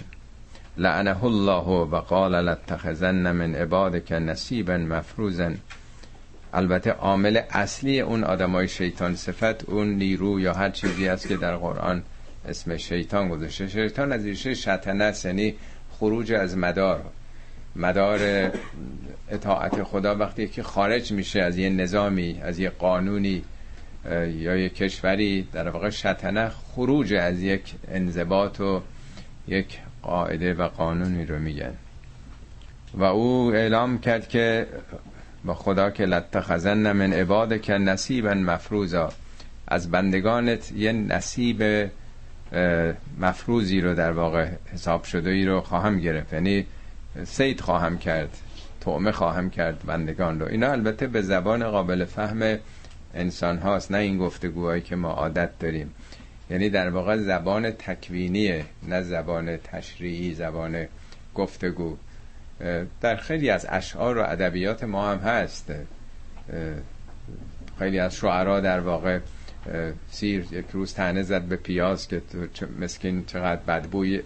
[0.78, 5.52] لعنه الله و قال لتخذن من عبادك نصیبا مفروزا
[6.53, 11.55] البته عامل اصلی اون آدمای شیطان صفت اون نیرو یا هر چیزی است که در
[11.55, 12.03] قرآن
[12.47, 13.67] اسم شیطان گذاشته.
[13.67, 15.55] شیطان از ریشه شطنه یعنی
[15.91, 17.01] خروج از مدار.
[17.75, 18.51] مدار
[19.29, 23.43] اطاعت خدا وقتی که خارج میشه از یه نظامی از یه قانونی
[24.38, 28.81] یا یه کشوری در واقع شطنه خروج از یک انضباط و
[29.47, 31.73] یک قاعده و قانونی رو میگن.
[32.93, 34.67] و او اعلام کرد که
[35.45, 39.10] با خدا که لتخزن من عباد که نصیبا مفروضا.
[39.67, 41.89] از بندگانت یه نصیب
[43.19, 46.34] مفروضی رو در واقع حساب شده ای رو خواهم گرفت.
[46.34, 46.65] یعنی
[47.26, 48.38] سید خواهم کرد
[48.82, 50.47] تعمه خواهم کرد بندگان رو.
[50.47, 52.58] اینا البته به زبان قابل فهم
[53.13, 55.93] انسان هاست نه این گفتگوهایی که ما عادت داریم.
[56.50, 60.88] یعنی در واقع زبان تکوینیه نه زبان تشریعی زبان
[61.36, 61.97] گفتگو.
[63.01, 65.71] در خیلی از اشعار و ادبیات ما هم هست.
[67.79, 69.19] خیلی از شعرا در واقع
[70.11, 72.21] سیر یک روز تنه زد به پیاز که
[72.53, 74.21] تو مسکین چقدر بدبوی.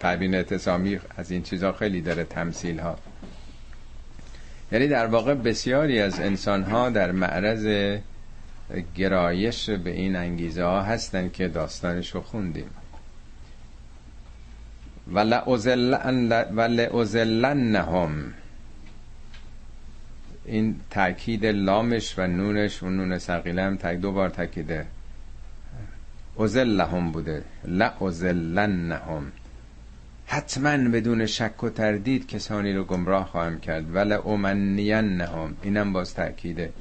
[0.00, 2.98] پروین اعتصامی از این چیزها خیلی داره تمثیل ها
[4.72, 7.98] یعنی در واقع بسیاری از انسان ها در معرض
[8.94, 12.70] گرایش به این انگیزه ها هستن که داستانش رو خوندیم.
[16.56, 18.32] ولعزلنهم
[20.44, 24.86] این تاکید لامش و نونش و نون سقیله هم تک دو بار تاکیده
[26.40, 27.42] ازلهم بوده.
[27.64, 29.32] لعزلنهم.
[30.26, 33.94] حتما بدون شک و تردید کسانی رو گمراه خواهم کرد.
[33.94, 36.72] ولی امنینهم اینم باز تاکیده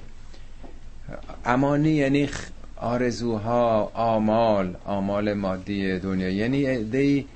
[1.46, 2.30] امانی یعنی
[2.76, 6.30] آرزوها آمال آمال مادی دنیا.
[6.30, 7.28] یعنی دی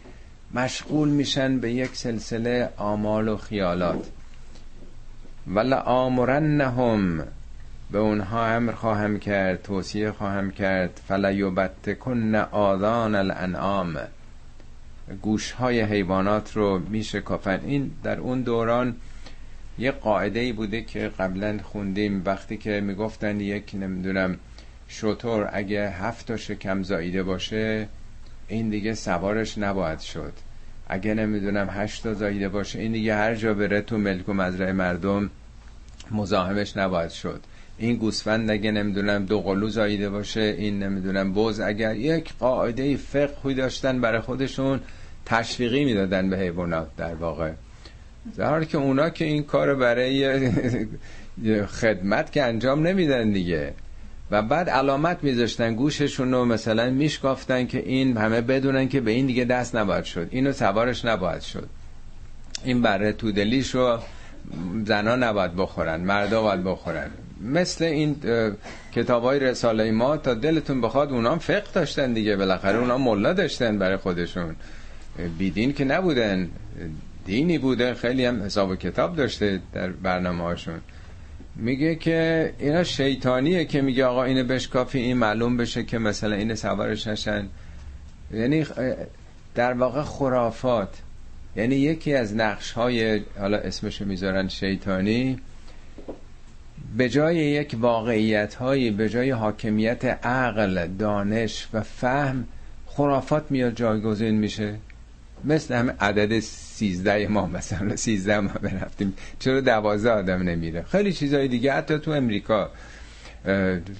[0.53, 4.09] مشغول میشن به یک سلسله آمال و خیالات.
[5.47, 7.23] ولا آمرنهم
[7.91, 11.01] به اونها امر خواهم کرد توصیه خواهم کرد.
[11.07, 11.31] فلا
[11.99, 13.99] کن آذان الانعام.
[15.21, 17.59] گوش های حیوانات رو میشه کافن.
[17.65, 18.95] این در اون دوران
[19.79, 22.21] یه قاعده ای بوده که قبلا خوندیم.
[22.25, 24.37] وقتی که می‌گفتن یک نمی‌دونم
[24.87, 27.87] شطور اگه هفت تا شکم زاییده باشه
[28.47, 30.33] این دیگه سوارش نباید شد.
[30.87, 34.71] اگه نمی‌دونم هشت تا زاییده باشه این دیگه هر جا بره تو ملک و مزرعه
[34.71, 35.29] مردم
[36.11, 37.39] مزاحمش نباید شد.
[37.77, 43.53] این گوسفند اگه نمی‌دونم دو قلو زاییده باشه این نمی‌دونم بوز اگر یک قاعده فقهی
[43.53, 44.79] داشتن برای خودشون
[45.25, 47.51] تشویقی می‌دادن به حیوانات در واقع.
[48.37, 50.49] در که اونا که این کار برای
[51.81, 53.73] خدمت که انجام نمیدن دیگه.
[54.33, 59.25] و بعد علامت میذاشتن گوششون رو مثلا میشکافتن که این همه بدونن که به این
[59.25, 60.27] دیگه دست نباید شد.
[60.31, 61.69] اینو سوارش نباید شد.
[62.63, 63.99] این بره تودلیش رو
[64.85, 67.09] زنا نباید بخورن مردا باید بخورن.
[67.41, 68.15] مثل این
[68.95, 72.35] کتاب های رساله ما تا دلتون بخواد اونا فقه داشتن دیگه.
[72.35, 74.55] بالاخره اونا ملا داشتن برای خودشون.
[75.37, 76.49] بیدین که نبودن
[77.25, 80.81] دینی بوده خیلی هم حساب و کتاب داشته در برنامه هاشون
[81.55, 86.55] میگه که اینا شیطانیه که میگه آقا اینو بشکافی این معلوم بشه که مثلا این
[86.55, 87.47] سوارش نشن.
[88.31, 88.65] یعنی
[89.55, 90.89] در واقع خرافات.
[91.55, 95.39] یعنی یکی از نقش های حالا اسمشو می‌ذارن شیطانی
[96.97, 102.47] به جای یک واقعیت هایی به جای حاکمیت عقل دانش و فهم
[102.85, 104.75] خرافات میاد جایگزین میشه.
[105.43, 106.39] مثل همه عدد
[106.73, 111.73] سیزده ما مثلا سیزده ما برفتیم چرا دوازده آدم نمیره؟ خیلی چیزهای دیگه.
[111.73, 112.69] حتی تو امریکا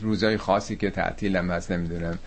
[0.02, 2.20] روزای خاصی که تعطیل هم هست نمی‌دونم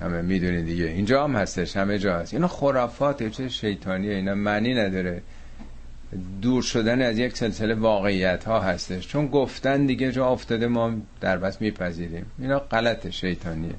[0.00, 0.84] همه می‌دونی دیگه.
[0.84, 2.34] اینجا هم هستش همه جا هست.
[2.34, 4.12] اینا خرافات چه شیطانیه.
[4.14, 5.22] اینا معنی نداره.
[6.42, 9.08] دور شدن از یک سلسله واقعیت ها هستش.
[9.08, 12.26] چون گفتن دیگه جا افتاده ما در بس میپذیریم.
[12.38, 13.74] اینا غلط شیطانیه.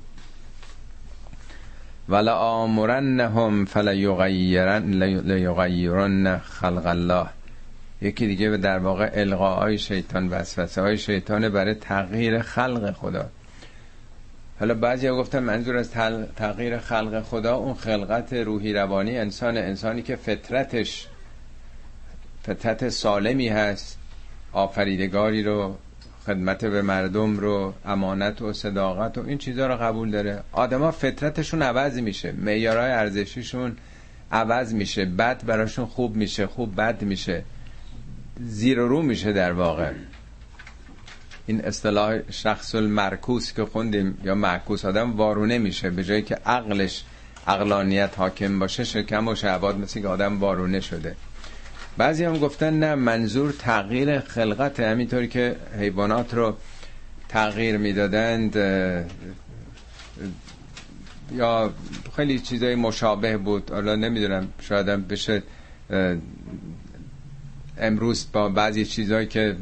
[2.09, 5.23] ولا آمرنهم فلا یغیرن
[6.37, 7.25] خلق الله.
[8.01, 10.81] یکی دیگه به در واقع القاهای شیطان وسوسه.
[10.81, 13.25] های شیطان برای تغییر خلق خدا.
[14.59, 15.91] حالا بعضی ها گفتن منظور از
[16.35, 21.07] تغییر خلق خدا اون خلقت روحی روانی انسان انسانی که فطرتش
[22.43, 23.97] فطرت سالمی هست
[24.53, 25.77] آفریدگاری رو
[26.25, 30.43] خدمت به مردم رو امانت و صداقت و این چیزها رو قبول داره.
[30.51, 32.31] آدما فطرتشون عوض میشه.
[32.31, 33.77] معیارهای ارزشیشون
[34.31, 35.05] عوض میشه.
[35.05, 36.47] بد براشون خوب میشه.
[36.47, 37.43] خوب بد میشه.
[38.39, 39.91] زیر و رو میشه در واقع.
[41.47, 45.89] این اصطلاح شخص المرکوس که خوندیم یا معکوس آدم وارونه میشه.
[45.89, 47.03] به جایی که عقلش
[47.47, 51.15] عقلانیت حاکم باشه شکم و شعباد مثل که آدم وارونه شده.
[51.97, 56.57] بعضی هم گفتن نه منظور تغییر خلقت همینطوری که حیوانات رو
[57.29, 58.55] تغییر می‌دادند
[61.35, 61.73] یا
[62.15, 63.71] خیلی چیزای مشابه بود.
[63.71, 65.43] حالا نمی‌دونم شاید بشه
[67.77, 69.55] امروز با بعضی چیزهایی که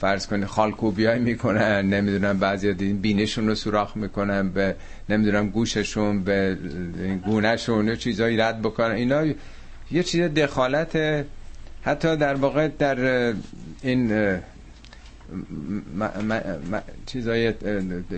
[0.00, 4.76] فرض کنید خالکوبیای می‌کنن نمی‌دونم بعضی بینشون رو سوراخ می‌کنن به
[5.08, 6.58] نمی‌دونم گوششون به
[7.24, 8.94] گونهشون چیزهایی رد بکنن.
[8.94, 9.26] اینا
[9.90, 11.24] یه چیز دخالت
[11.88, 13.32] حتی در واقع در
[13.82, 14.38] این
[17.06, 17.54] چیزای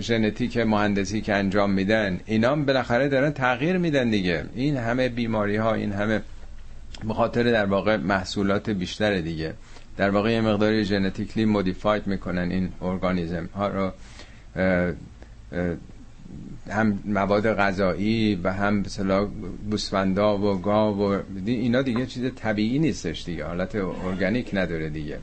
[0.00, 4.44] ژنتیک مهندسی که انجام میدن اینا بالاخره دارن تغییر میدن دیگه.
[4.54, 6.20] این همه بیماری ها این همه
[7.08, 9.54] بخاطر در واقع محصولات بیشتر دیگه.
[9.96, 13.92] در واقع یه مقداری ژنتیکلی مودیفاید می‌کنن این ارگانیزم ها رو
[16.70, 19.28] هم مواد غذایی و هم مثلا
[19.70, 23.44] گوسفندا و گاو و اینا دیگه چیز طبیعی نیستش دیگه.
[23.44, 25.18] حالت ارگانیک نداره دیگه.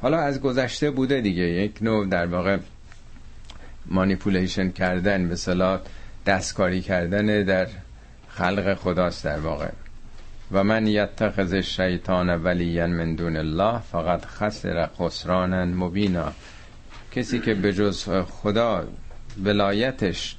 [0.00, 1.42] حالا از گذشته بوده دیگه.
[1.42, 2.58] یک نوع در واقع
[3.86, 5.80] مانیپولیشن کردن مثلا
[6.26, 7.66] دستکاری کردن در
[8.28, 9.68] خلق خداست در واقع.
[10.52, 16.32] و من یتخذ شیطان ولیا من دون الله فقط خسر خسرانا مبینا.
[17.12, 18.84] کسی که به جز خدا
[19.44, 20.36] ولایتش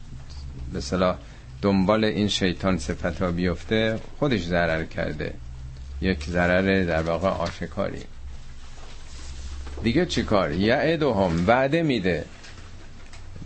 [0.74, 1.18] به صلاح
[1.62, 5.34] دنبال این شیطان صفت ها بیفته خودش ضرر کرده.
[6.02, 8.02] یک ضرر در واقع آشکاری.
[9.84, 12.26] دیگه چی کار؟ هم وعده میده.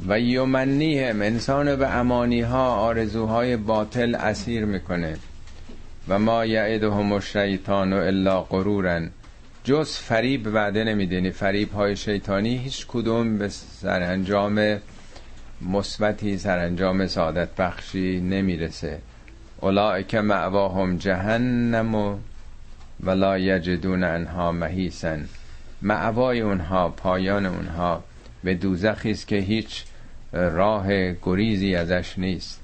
[0.07, 5.17] و یومنیهم انسان به امانی ها آرزوهای باطل اسیر می‌کنه.
[6.07, 9.11] و ما یعدهم الشیطان الا غرورن.
[9.63, 11.15] جز فریب وعده نمیده.
[11.15, 14.79] یعنی فریب های شیطانی هیچ کدوم به سرانجام
[15.61, 18.99] مثبتی سرانجام سعادت بخشی نمی‌رسه.
[19.61, 22.17] اولئک معواهم جهنم و
[23.03, 25.25] ولا یجدون انها محیسن
[25.81, 28.03] معوای اونها پایان اونها
[28.43, 29.83] به دوزخی است که هیچ
[30.33, 32.61] راه گریزی ازش نیست.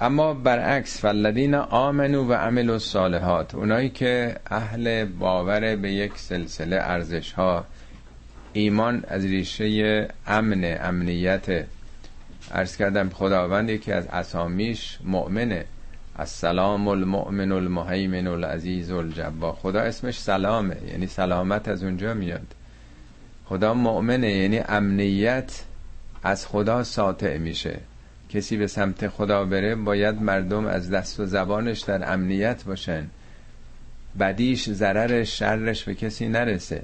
[0.00, 7.32] اما برعکس فالذین آمنو و عملوا الصالحات اونایی که اهل باور به یک سلسله ارزش
[7.32, 7.64] ها
[8.56, 11.64] ایمان از ریشه امن امنیت.
[12.50, 15.64] ارز کردم خداوند یکی از اسامیش مؤمنه
[16.18, 22.54] السلام المؤمن المهیمن العزیز الجبا خدا اسمش سلامه یعنی سلامت از اونجا میاد.
[23.44, 25.62] خدا مؤمنه یعنی امنیت
[26.22, 27.78] از خدا ساطع میشه.
[28.28, 33.06] کسی به سمت خدا بره باید مردم از دست و زبانش در امنیت باشن.
[34.18, 36.82] بدیش ضرر شرش به کسی نرسه.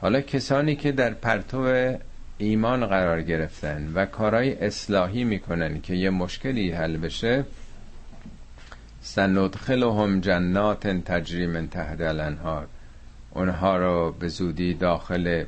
[0.00, 1.94] حالا کسانی که در پرتو
[2.38, 7.44] ایمان قرار گرفتن و کارهای اصلاحی می‌کنن که یه مشکلی حل بشه
[9.02, 12.66] سندخلهم جنات تجری من تحت الانهار.
[13.30, 15.44] اونها رو به زودی داخل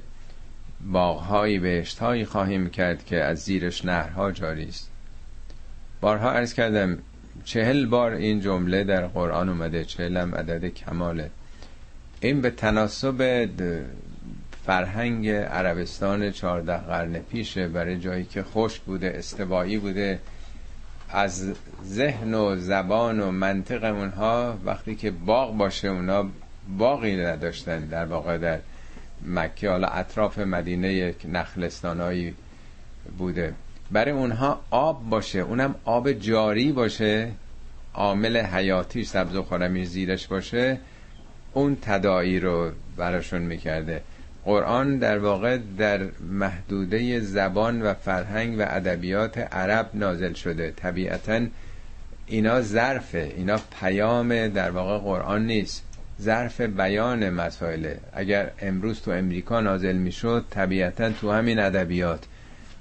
[0.93, 4.91] باغهایی بهشتهایی خواهیم کرد که از زیرش نهرها جاری است.
[6.01, 6.99] بارها عرض کردم
[7.45, 11.31] چهل بار این جمله در قرآن اومده چهل هم عدد کماله.
[12.21, 13.49] این به تناسب
[14.67, 20.19] فرهنگ عربستان چهارده قرن پیشه برای جایی که خوش بوده استوایی بوده.
[21.11, 21.53] از
[21.85, 26.27] ذهن و زبان و منطق اونها وقتی که باغ باشه اونا
[26.79, 28.59] باقی نداشتن در واقع در
[29.27, 29.71] مکه.
[29.71, 32.35] حالا اطراف مدینه یک نخلستانایی
[33.19, 33.55] بوده.
[33.91, 37.31] برای اونها آب باشه اونم آب جاری باشه
[37.95, 40.79] عامل حیاتی سبز و خورمی زیرش باشه.
[41.53, 44.03] اون تدایی رو براشون می‌کرده.
[44.45, 50.73] قرآن در واقع در محدوده زبان و فرهنگ و ادبیات عرب نازل شده.
[50.77, 51.47] طبیعتا
[52.27, 53.33] اینا ظرفه.
[53.37, 55.85] اینا پیام در واقع قرآن نیست.
[56.21, 62.25] ظرف بیان مسائله اگر امروز تو امریکا نازل می‌شد طبیعتا تو همین ادبیات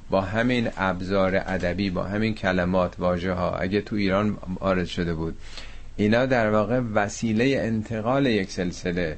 [0.10, 5.38] با همین ابزار ادبی با همین کلمات واژه ها اگه تو ایران وارد شده بود.
[5.96, 9.18] اینا در واقع وسیله انتقال یک سلسله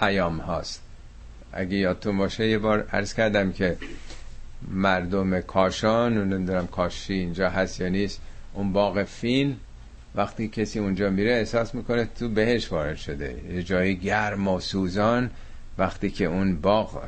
[0.00, 0.82] پیام هاست.
[1.52, 3.76] اگه یادتون باشه یه بار عرض کردم که
[4.70, 8.20] مردم کاشان نمی‌دونم کاشی اینجا هست یا نیست
[8.54, 9.56] اون باغ فین
[10.14, 13.36] وقتی کسی اونجا میره احساس می‌کنه تو بهش وارد شده.
[13.52, 15.30] یه جای گرم و سوزان.
[15.78, 17.02] وقتی که اون باغ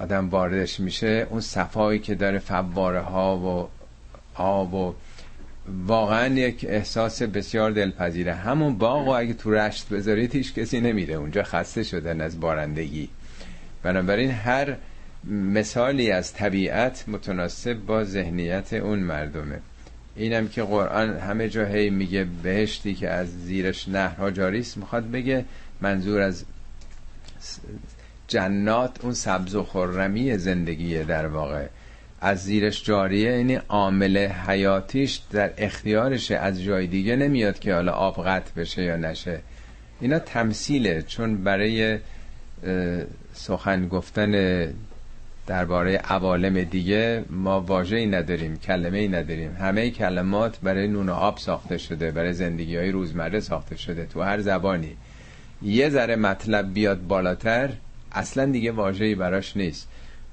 [0.00, 3.68] آدم واردش میشه اون صفایی که داره فواره ها و
[4.34, 4.94] آب و
[5.86, 8.34] واقعا یک احساس بسیار دلپذیره.
[8.34, 11.14] همون باغ و اگه تو رشت بذارید هیچ کسی نمیره.
[11.14, 13.08] اونجا خسته شدن از بارندگی.
[13.86, 14.76] بنابراین هر
[15.24, 19.58] مثالی از طبیعت متناسب با ذهنیت اون مردمه.
[20.16, 25.10] اینم که قرآن همه جا هی میگه بهشتی که از زیرش نهرها جاری است می‌خواد
[25.10, 25.44] بگه
[25.80, 26.44] منظور از
[28.28, 31.66] جنات اون سبز و خرمی زندگیه در واقع.
[32.20, 38.26] از زیرش جاریه یعنی عامل حیاتیش در اختیارشه از جای دیگه نمیاد که حالا آب
[38.26, 39.40] قطع بشه یا نشه.
[40.00, 41.98] اینا تمثیله چون برای
[43.36, 44.32] سخن گفتن
[45.46, 49.56] درباره عوالم دیگه ما واژه ای نداریم کلمه ای نداریم.
[49.60, 54.22] همه کلمات برای نون و آب ساخته شده برای زندگی های روزمره ساخته شده تو
[54.22, 54.96] هر زبانی.
[55.62, 57.70] یه ذره مطلب بیاد بالاتر
[58.12, 59.88] اصلا دیگه واژه‌ای براش نیست.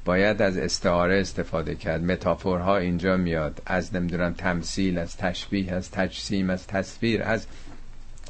[0.06, 2.04] باید از استعاره استفاده کرد.
[2.04, 3.62] متافورها اینجا میاد.
[3.66, 7.48] از نمی‌دونم تمثیل از تشبیه از تجسیم از تصویر از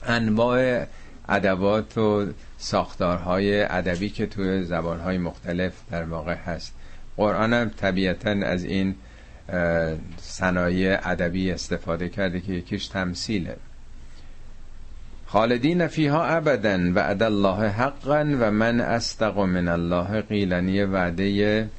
[0.05, 0.85] انواع
[1.29, 2.25] ادوات و
[2.63, 6.73] ساختارهای ادبی که توی زبانهای مختلف در واقع هست.
[7.17, 8.95] قرآن هم طبیعتا از این
[10.17, 13.57] صنایع ادبی استفاده کرده که یکیش تمثیله.
[15.25, 21.69] خالدین فیها ابدا وعد الله حقا و من استق من الله قیلنی وعده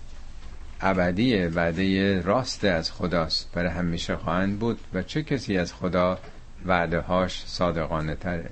[0.80, 3.48] ابدی وعده راست از خداست.
[3.54, 6.18] برای همیشه خواهند بود و چه کسی از خدا
[6.66, 8.50] وعده هاش صادقانه تره؟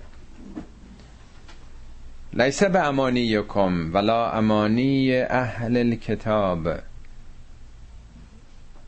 [2.35, 6.69] لیس به امانی یکم ولا امانی اهل الکتاب.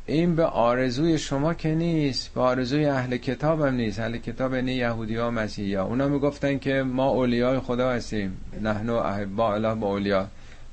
[0.07, 4.01] این به آرزوی شما که نیست به آرزوی اهل کتاب هم نیست.
[4.01, 5.83] اهل کتاب یعنی یهودی ها ها.
[5.83, 8.37] اونا می‌گفتن که ما اولیای خدا هستیم.
[8.63, 10.27] نحنو با اله با اولیا.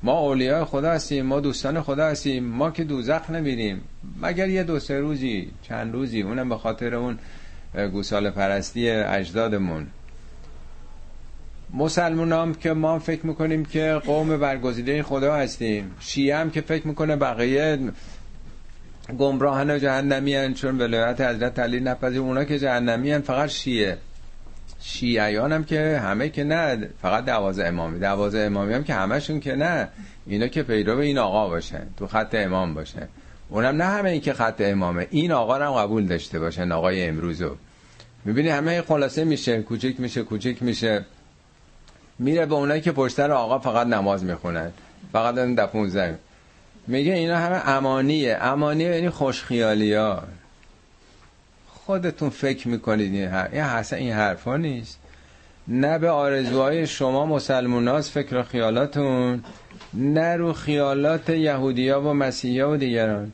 [0.03, 2.43] ما اولیای خدا هستیم ما دوستان خدا هستیم.
[2.43, 3.81] ما که دوزخ نمیریم
[4.21, 7.19] مگر یه دو سه روزی چند روزی اونم به خاطر اون
[7.91, 9.87] گوسال پرستی اجدادمون.
[11.73, 15.91] مسلمان که ما فکر می‌کنیم که قوم برگزیده خدا هستیم.
[15.99, 17.79] شیعه هم که فکر می‌کنه بقیه
[19.17, 23.97] گمراهن و جهنمی هن چون ولایت حضرت علی نپذیر اونا که جهنمی هن فقط شیعه.
[24.81, 27.99] شیعیان هم که همه که نه فقط دوازه امامی.
[27.99, 29.87] دوازه امامی هم که همشون که نه.
[30.27, 33.07] اینا که پیرو این آقا باشن تو خط امام باشه
[33.49, 35.07] اونم نه همه این که خط امامه.
[35.09, 37.55] این آقا هم قبول داشته باشن آقای امروزو.
[38.25, 41.05] می‌بینی همه خلاصه میشه کوچک میشه کوچک میشه.
[42.21, 44.71] میره به اونایی که پشتر آقا فقط نماز می‌خونن.
[45.11, 46.17] فقط دفعون زن
[46.87, 48.37] میگه اینا همه امانیه.
[48.41, 50.23] امانیه یعنی خوشخیالی ها
[51.67, 53.53] خودتون فکر می‌کنید این حرف.
[53.53, 54.99] این حسن این حرفا نیست.
[55.67, 59.43] نه به آرزوهای شما مسلموناز فکر خیالاتون.
[59.93, 63.31] نه رو خیالات یهودیا و مسیحا و دیگران.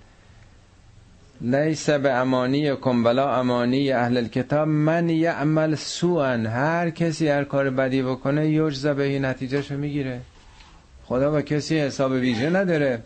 [1.42, 6.38] لیس به امانی کن بلا امانی اهل الكتاب من یعمل سوءا.
[6.38, 10.22] هر کسی هر کار بدی بکنه یجزا به این نتیجهشو می‌گیره.
[11.06, 13.04] خدا با کسی حساب ویژه نداره.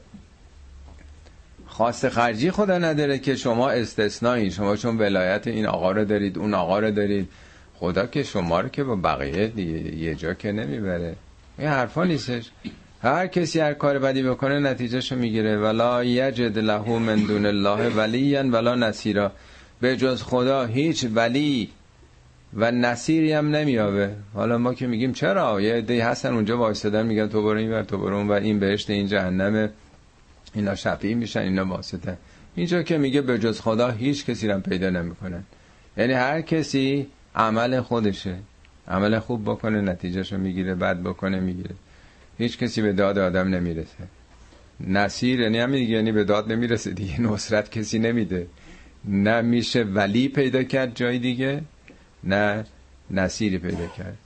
[1.67, 6.53] خواست خرجی خدا نداره که شما استثنایی شما چون ولایت این آقا رو دارید اون
[6.53, 7.29] آقا رو دارید.
[7.75, 9.59] خدا که شما رو که با بقیه
[9.97, 11.15] یه جا که نمی‌بره.
[11.57, 12.51] این حرفا نیستش.
[13.01, 15.57] هر کسی هر کار بدی بکنه نتیجهشو می‌گیره.
[15.57, 19.31] ولا یجد له من دون الله ولیا ولا نصیرا.
[19.81, 21.69] به جز خدا هیچ ولی
[22.53, 24.09] و نصیری هم نمیابه.
[24.33, 27.97] حالا ما که میگیم چرا؟ یه عده هستن اونجا وایسادن میگن تو برو این تو
[27.97, 29.69] برو و این بهشت این جهنم
[30.53, 32.17] اینا شفیع میشن اینا واسطه.
[32.55, 35.43] اینجا که میگه به جز خدا هیچ کسی رو پیدا نمی‌کنن
[35.97, 38.35] یعنی هر کسی عمل خودشه.
[38.87, 41.75] عمل خوب بکنه نتیجهشو می‌گیره بد بکنه می‌گیره.
[42.37, 44.07] هیچ کسی به داد آدم نمی‌رسه.
[44.87, 47.21] نصیر یعنی همین یعنی به داد نمی‌رسه دیگه.
[47.31, 48.47] نصرت کسی نمیده.
[49.05, 51.61] نه میشه ولی پیدا کرد جای دیگه
[52.23, 52.65] نه
[53.11, 54.17] نصیری پیدا کرد.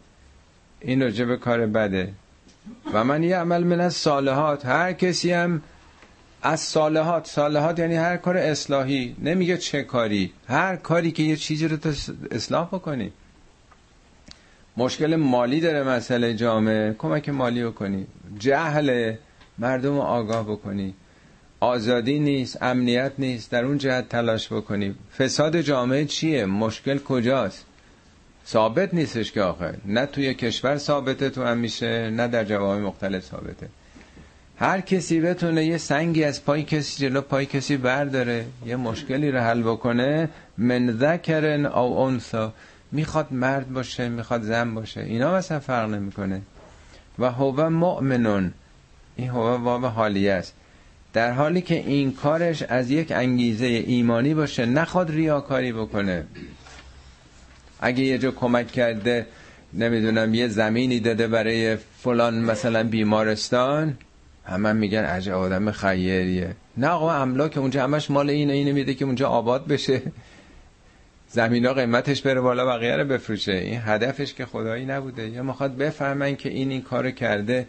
[0.82, 2.14] این راجع به کار بده.
[2.93, 5.62] و من یه عمل من از صالحات هر کسی هم
[6.41, 9.16] از صالحات صالحات یعنی هر کار اصلاحی.
[9.22, 11.93] نمیگه چه کاری هر کاری که یه چیزی رو تو
[12.32, 13.12] اصلاح بکنی.
[14.78, 16.95] مشکل مالی داره مسئله جامعه.
[16.97, 18.07] کمک مالی بکنی.
[18.39, 19.13] جهل
[19.57, 20.93] مردم آگاه بکنی.
[21.59, 23.51] آزادی نیست امنیت نیست.
[23.51, 24.95] در اون جهت تلاش بکنی.
[25.17, 27.65] فساد جامعه چیه؟ مشکل کجاست؟
[28.47, 33.23] ثابت نیستش که آخر نه توی کشور ثابته تو هم میشه نه در جوامع مختلف
[33.23, 33.67] ثابته.
[34.57, 39.39] هر کسی بتونه یه سنگی از پای کسی جلو پای کسی برداره یه مشکلی رو
[39.39, 40.30] حل بکنه.
[40.57, 42.53] من ذکرن او انثا.
[42.96, 46.41] می‌خواد مرد باشه می‌خواد زن باشه اینا مثلا فرق نمی‌کنه.
[47.20, 48.54] و هو مؤمنون
[49.16, 50.54] این هو واو حالیه است.
[51.14, 56.26] در حالی که این کارش از یک انگیزه ایمانی باشه نخواد ریاکاری بکنه.
[57.82, 59.28] اگه یه جا کمک کرده
[59.74, 63.98] نمی‌دونم یه زمینی داده برای فلان مثلا بیمارستان
[64.46, 66.56] همه میگن عجب آدم خیریه.
[66.78, 70.02] نه آقا املاک اونجا همش مال اینه اینه میده که اونجا آباد بشه.
[71.36, 73.51] زمین ها قیمتش بره بالا بقیه رو بفروشه.
[73.51, 75.29] این هدفش که خدایی نبوده.
[75.29, 77.67] یا می‌خواد بفهمن که این این کار کرده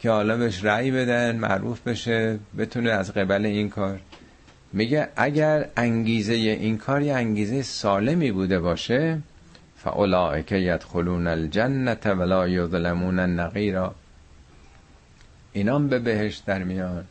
[0.00, 4.00] که حالا بهش رأی بدن معروف بشه بتونه از قبل این کار.
[4.72, 9.18] میگه اگر انگیزه این کار یه انگیزه سالمی بوده باشه
[9.76, 13.94] فاولائک یدخلون الجنه ولا یظلمون نقیرا
[15.52, 17.04] اینا به بهشت در میان.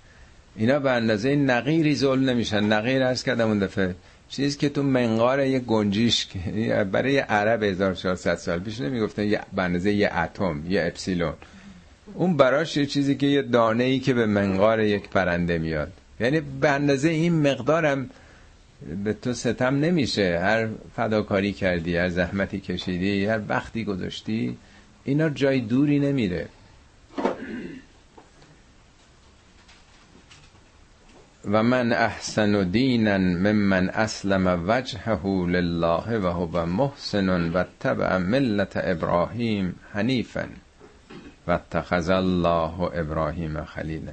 [0.55, 2.63] اینا به اندازه نقیری ظلم نمیشن.
[2.63, 3.95] نقیر ارز کردم اون دفعه.
[4.31, 6.27] چیزی که تو منقار یه گنجیش
[6.91, 11.33] برای عرب 1400 سال پیش نمی‌گفتن یه به اندازه یه اتم یه اپسیلون.
[12.13, 15.91] اون براش یه چیزی که یه دانه ای که به منقار یک پرنده میاد.
[16.19, 18.09] یعنی به اندازه این مقدارم
[19.03, 20.39] به تو ستم نمیشه.
[20.41, 24.57] هر فداکاری کردی هر زحمتی کشیدی هر وقتی گذاشتی
[25.03, 26.47] اینا جای دوری نمیره.
[31.45, 39.75] و من احسن دینا ممن اسلم وجهه لله و هو محسن و تبع ملت ابراهیم
[39.93, 40.47] حنیفا
[41.47, 44.11] و اتخذ الله ابراهیم خلیلا.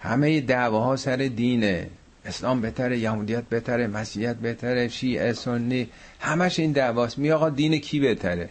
[0.00, 1.90] همه دعواها سر دینه.
[2.24, 5.88] اسلام بهتره یهودیت بهتره مسیحیت بهتره شیعه سنی
[6.20, 7.18] همش این دعواست.
[7.18, 8.48] می آقا دین کی بهتره؟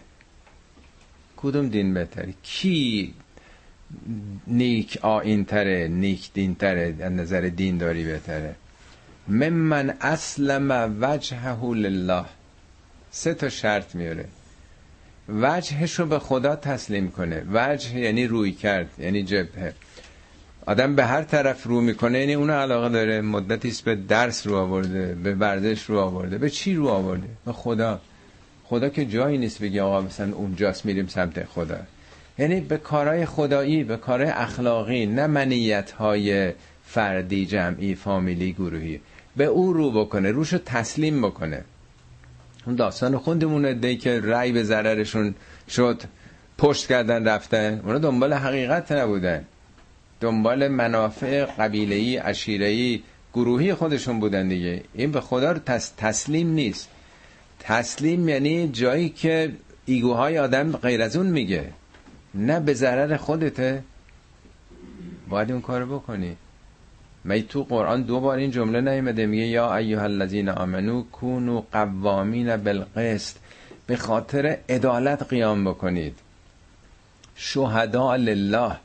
[1.38, 3.14] کدوم دین بهتره؟ کی؟
[4.48, 8.56] نیک آین تره نیک دین تره از نظر دین داری بهتره.
[9.28, 12.26] ممن اسلم وجهه لله.
[13.12, 14.26] سه تا شرط میاره.
[15.30, 17.44] وجهش رو به خدا تسلیم کنه.
[17.54, 19.74] وجه یعنی روی کرد یعنی جبهه.
[20.66, 24.56] آدم به هر طرف رو می‌کنه یعنی اون علاقه داره مدتی است به درس رو
[24.56, 28.02] آورده به ورزش رو آورده به چی رو آورده؟ به خدا.
[28.64, 31.80] خدا که جایی نیست بگی آقا مثلا اونجاست میریم سمت خدا.
[32.40, 36.54] یعنی به کارهای خدایی به کارهای اخلاقی نه منیت های
[36.86, 39.00] فردی جمعی فامیلی گروهی.
[39.38, 41.64] به او رو بکنه روشو تسلیم بکنه.
[42.66, 45.36] اون داستان خوندمون دی که رأی به ضررشون
[45.70, 46.02] شد
[46.58, 47.82] پشت کردن رفتن.
[47.86, 49.46] اونا دنبال حقیقت نبودن.
[50.22, 54.84] دنبال منافع قبیلهی عشیرهی گروهی خودشون بودن دیگه.
[54.94, 55.60] این به خدا رو
[55.98, 56.90] تسلیم نیست.
[57.60, 59.52] تسلیم یعنی جایی که
[59.86, 61.66] ایگوهای آدم غیر از اون میگه.
[62.36, 63.84] نه به ضرر خودته
[65.30, 66.38] باید اون کارو بکنی.
[67.24, 72.58] می تو قرآن دو بار این جمله نیمده میگه یا ایها الذین آمنو کونو قوامین
[72.58, 73.38] بالقسط
[73.88, 76.20] به خاطر عدالت قیام بکنید.
[77.36, 78.76] شهدا لله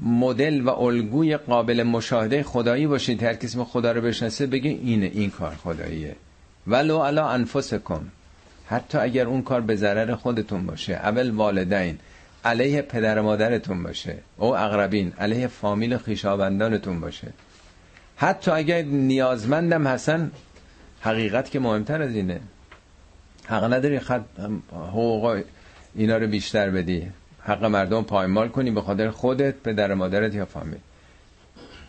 [0.00, 3.22] مدل و الگوی قابل مشاهده خدایی باشید.
[3.22, 6.16] هر کسی خدا رو بشناسه بگه اینه این کار خداییه.
[6.66, 8.00] ولو علا انفسکم
[8.66, 10.92] حتی اگر اون کار به ضرر خودتون باشه.
[10.92, 11.98] اول والدین
[12.44, 14.18] علیه پدر و مادرتون باشه.
[14.36, 17.28] او اقربین علیه فامیل خیشاوندانتون باشه.
[18.16, 20.30] حتی اگر نیازمندم هستن
[21.00, 22.40] حقیقت که مهمتر از اینه.
[23.46, 24.24] حق نداری خد
[24.72, 25.42] حقوق
[25.94, 27.10] اینا رو بیشتر بدی.
[27.42, 30.78] حق مردم پایمال کنی به خاطر خودت پدر مادرت یا فامیل.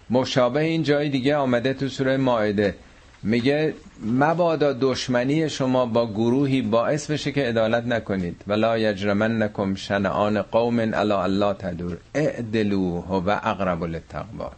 [0.09, 2.75] مشابه این جای دیگه آمده تو سوره ماعده
[3.23, 3.73] میگه
[4.05, 8.41] مبادا دشمنی شما با گروهی باعث بشه که عدالت نکنید.
[8.47, 11.97] ولا یجرمنکم شنعان قوم الا الله تدور.
[12.15, 14.51] اعدلو و اقرب للتقوا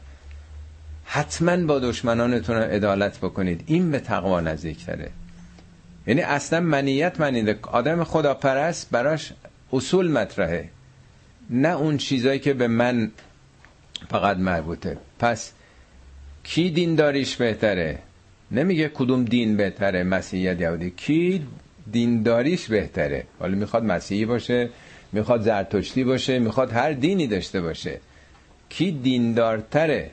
[1.05, 3.63] حتما با دشمنانتون عدالت بکنید.
[3.65, 5.09] این به تقوا نزدیکتره.
[6.07, 7.59] یعنی اصلا منیت منیده.
[7.61, 9.33] آدم خداپرست براش
[9.73, 10.69] اصول مطرحه.
[11.49, 13.11] نه اون چیزایی که به من
[14.09, 14.97] فقط مربوطه.
[15.19, 15.51] پس
[16.43, 17.99] کی دینداریش بهتره؟
[18.53, 20.91] نمیگه کدوم دین بهتره مسیحیت یهودی.
[20.91, 21.47] کی
[21.91, 24.69] دینداریش بهتره؟ حالا می‌خواد مسیحی باشه
[25.11, 27.99] می‌خواد زرتشتی باشه می‌خواد هر دینی داشته باشه.
[28.69, 30.11] کی دیندارتره؟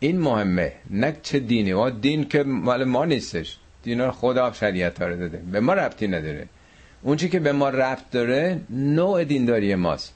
[0.00, 1.72] این مهمه نه چه دینی.
[1.72, 3.58] و دین که مال ما نیستش.
[3.82, 5.38] دین خدا شریعت ها رو داده.
[5.52, 6.46] به ما ربطی نداره.
[7.02, 10.14] اون چی که به ما ربط داره نوع دینداری ماست.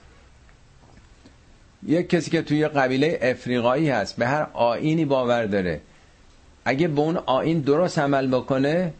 [1.86, 5.80] یک کسی که توی قبیله افریقایی هست به هر آینی باور داره.
[6.68, 8.92] اگه به اون آین درست عمل بکنه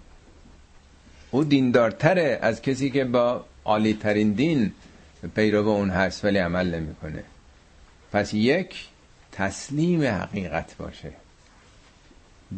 [1.31, 4.73] او دیندارتره از کسی که با عالی ترین دین
[5.35, 7.25] پیرو اون هست ولی عمل نمی‌کنه.
[8.13, 8.89] پس یک
[9.33, 11.13] تسلیم حقیقت باشه.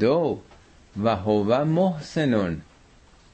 [0.00, 0.40] دو
[1.04, 2.60] و هو محسنون.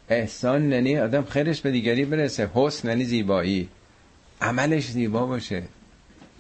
[0.08, 2.50] احسان ننی آدم خیرش به دیگری برسه.
[2.54, 3.68] حسن ننی زیبایی.
[4.40, 5.62] عملش زیبا باشه.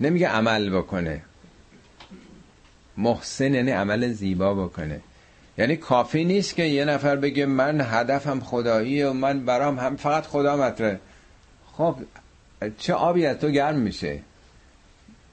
[0.00, 1.22] نمیگه عمل بکنه.
[2.96, 5.00] محسن یعنی عمل زیبا بکنه.
[5.58, 10.26] یعنی کافی نیست که یه نفر بگه من هدفم خدایی و من برام هم فقط
[10.26, 11.00] خدا مطره
[11.72, 11.96] خب
[12.78, 14.20] چه آبی از تو گرم میشه؟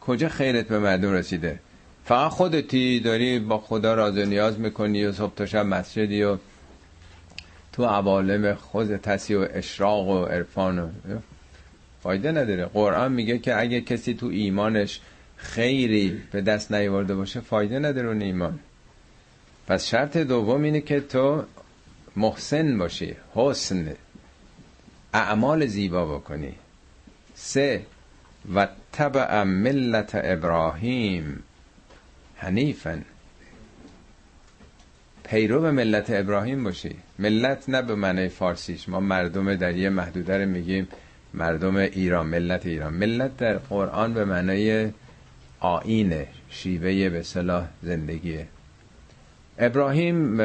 [0.01, 1.59] کجا خیرت به مردم رسیده؟
[2.05, 6.38] فقط خودتی داری با خدا راز و نیاز می‌کنی و صبح تا شب مسجدی و
[7.74, 10.89] تو عوالم خود تسی و اشراق و عرفان و
[12.03, 12.65] فایده نداره.
[12.65, 15.01] قرآن میگه که اگه کسی تو ایمانش
[15.36, 18.59] خیری به دست نیورده باشه فایده نداره اون ایمان.
[19.72, 21.43] پس شرط دوم اینه که تو
[22.15, 23.93] محسن باشی حسن.
[25.13, 26.55] اعمال زیبا بکنی.
[27.34, 27.86] سه
[28.55, 31.43] و تبع ملت ابراهیم
[32.36, 33.05] حنیفن
[35.24, 36.95] پیرو به ملت ابراهیم باشی.
[37.19, 38.89] ملت نه به معنی فارسیش.
[38.89, 40.88] ما مردم در یه محدوده رو میگیم
[41.34, 42.93] مردم ایران ملت ایران.
[42.93, 44.91] ملت در قرآن به معنای
[45.59, 48.47] آینه شیوه به صلاح زندگیه.
[49.57, 50.41] ابراهیم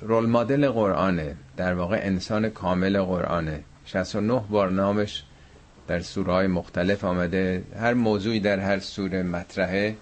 [0.00, 1.34] رول مدل قرآنه.
[1.56, 3.60] در واقع انسان کامل قرآنه.
[3.86, 5.24] 69 بار نامش
[5.88, 7.62] در سوره های مختلف آمده.
[7.76, 9.96] هر موضوعی در هر سوره مطرحه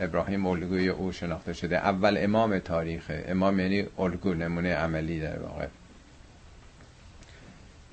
[0.00, 1.76] ابراهیم الگوی او شناخته شده.
[1.76, 3.24] اول امام تاریخه.
[3.28, 5.66] امام یعنی الگو نمونه عملی در واقع.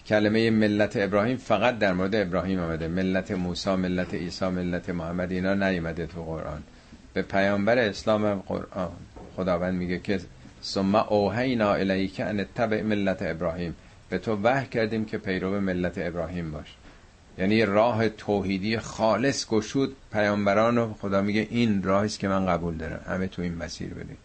[0.07, 2.87] کلمه ملت ابراهیم فقط در مورد ابراهیم آمده.
[2.87, 6.63] ملت موسی ملت عیسی ملت محمد اینا نیومده تو قرآن.
[7.13, 8.91] به پیامبر اسلام قرآن.
[9.35, 10.19] خداوند میگه که
[10.63, 13.75] ثم اوهینا الیک ان تبع ملت ابراهیم.
[14.09, 16.75] به تو وحی کردیم که پیرو ملت ابراهیم باش.
[17.37, 22.77] یعنی راه توحیدی خالص گشود پیامبران و خدا میگه این راهی است که من قبول
[22.77, 23.01] دارم.
[23.07, 24.17] همه تو این مسیر برید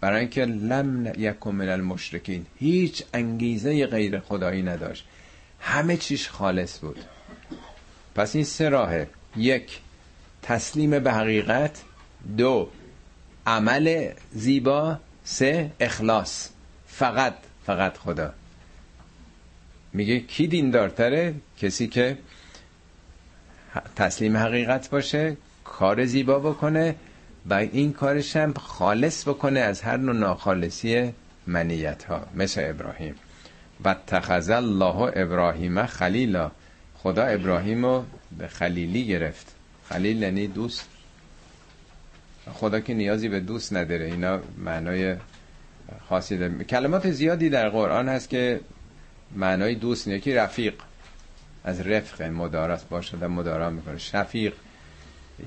[0.00, 2.46] برای اینکه لم یکم من المشرکین.
[2.58, 5.06] هیچ انگیزه غیر خدایی نداشت.
[5.60, 6.98] همه چیش خالص بود.
[8.14, 9.08] پس این سه راهه.
[9.36, 9.80] یک
[10.42, 11.82] تسلیم به حقیقت.
[12.36, 12.68] دو
[13.50, 16.48] عمل زیبا سه اخلاص.
[16.86, 17.34] فقط
[17.66, 18.32] فقط خدا.
[19.92, 22.18] میگه کی دیندارتره؟ کسی که
[23.96, 26.94] تسلیم حقیقت باشه کار زیبا بکنه
[27.50, 31.12] و این کارش هم خالص بکنه از هر نوع ناخالصی
[31.46, 33.14] منیت ها مثل ابراهیم.
[33.84, 36.50] و تخذ الله ابراهیم خلیلا.
[36.94, 38.04] خدا ابراهیم رو
[38.38, 39.46] به خلیلی گرفت.
[39.88, 40.89] خلیل یعنی دوست.
[42.52, 44.04] خدا که نیازی به دوست نداره.
[44.04, 45.16] اینا معنای
[46.08, 46.64] خاصی داره.
[46.64, 48.60] کلمات زیادی در قرآن هست که
[49.36, 50.74] معنای دوست یکی رفیق.
[51.64, 53.98] از رفق مدارات باشه مدارا می‌کنه.
[53.98, 54.52] شفیق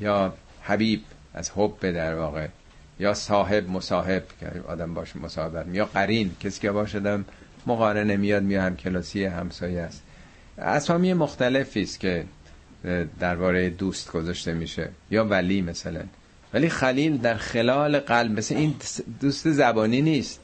[0.02, 1.02] یا حبیب
[1.34, 2.48] از حب در واقع.
[3.00, 4.24] یا صاحب مصاحب.
[4.40, 6.36] که آدم باشه مصاحبت یا قرین.
[6.40, 7.20] کسی که باشه
[7.68, 8.64] مقارنه میاد میاد.
[8.64, 10.04] هم کلاسی همسایه است.
[10.58, 12.26] اسامی مختلفی است که
[13.20, 14.90] درباره دوست گذاشته میشه.
[15.12, 16.04] یا ولی مثلا.
[16.54, 18.76] ولی خلیل در خلال قلب مثل این
[19.22, 20.40] دوست زبانی نیست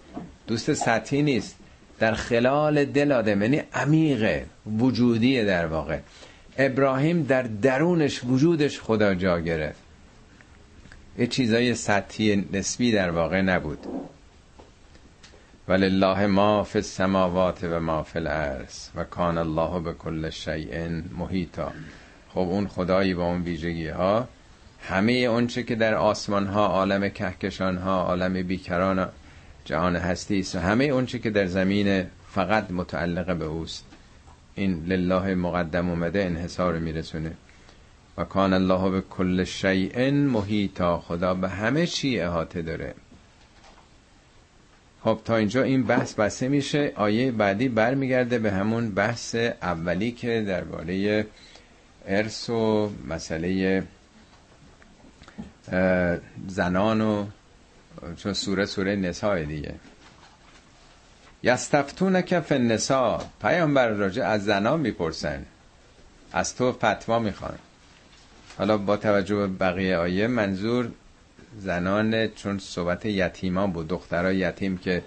[0.50, 1.56] دوست سطحی نیست.
[2.00, 4.46] در خلال دل آدم یعنی عمیقه
[4.80, 6.00] وجودیه در واقع.
[6.58, 9.80] ابراهیم در درونش وجودش خدا جا گرفت.
[11.18, 13.80] یه چیزای سطحی نسبی در واقع نبود.
[15.68, 21.72] ولله ما فی السماوات و ما فی الارض و کان الله به کل شیء محیطا.
[22.30, 24.28] خب اون خدایی با اون ویژگی ها
[24.82, 29.10] همه اونچه که در آسمان ها عالم کهکشان ها عالم بیکران
[29.66, 33.86] جهان هستی است و همه اونچه که در زمین فقط متعلق به اوست.
[34.56, 37.32] این لله مقدم اومده انحصار میرسونه.
[38.18, 42.94] و کان الله به کل شیء محیطا خدا به همه چی احاطه داره.
[45.04, 46.94] خب تا اینجا این بحث بسته میشه.
[46.96, 51.26] آیه بعدی برمیگرده به همون بحث اولی که درباره
[52.08, 53.84] ارث و مسئله
[56.48, 57.26] زنان و
[58.18, 59.74] چون سوره سوره نساء دیگه.
[61.44, 63.22] یستفتون که النساء.
[63.42, 65.46] پیامبر راجع از زنان می‌پرسن.
[66.32, 67.58] از تو فتوا می‌خوان.
[68.58, 70.92] حالا با توجه به بقیه آیه منظور
[71.60, 73.88] زنان چون صحبت یتیمان بود.
[73.88, 75.04] دخترای یتیم که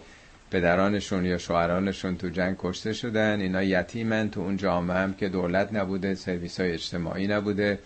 [0.50, 3.40] پدرانشون یا شوهرانشون تو جنگ کشته شدن.
[3.40, 4.30] اینا یتیمن.
[4.30, 7.78] تو اون جامعه هم که دولت نبوده سرویس های اجتماعی نبوده.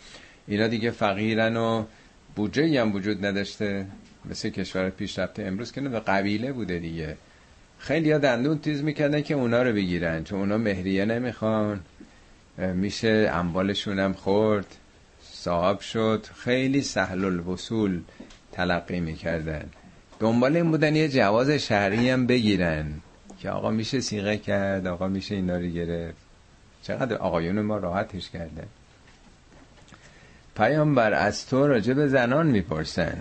[0.46, 1.84] اینا دیگه فقیرن و
[2.36, 3.86] بودجه هم وجود نداشته.
[4.30, 7.16] مثل کشور پیشرفته امروز که نه قبیله بوده دیگه.
[7.78, 11.80] خیلی ها دندون تیز می‌کردن که اونا رو بگیرن چون اونا مهریه نمی‌خوان.
[12.58, 14.66] میشه اموالشون هم خورد
[15.22, 16.26] صاحب شد.
[16.34, 18.00] خیلی سهل الوصول
[18.52, 19.64] تلقی می‌کردن.
[20.20, 22.86] دنبال این بودن یه جواز شهری هم بگیرن
[23.40, 26.16] که آقا میشه سیغه کرد آقا میشه اینا رو گرفت.
[26.82, 28.62] چقدر آقایون ما راحتش کرده
[30.56, 33.18] پیامبر از تو راجع به زنان می‌پرسن.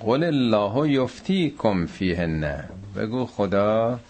[0.00, 1.86] قول الله یفتی کم
[2.18, 2.64] نه
[2.96, 4.00] بگو خدا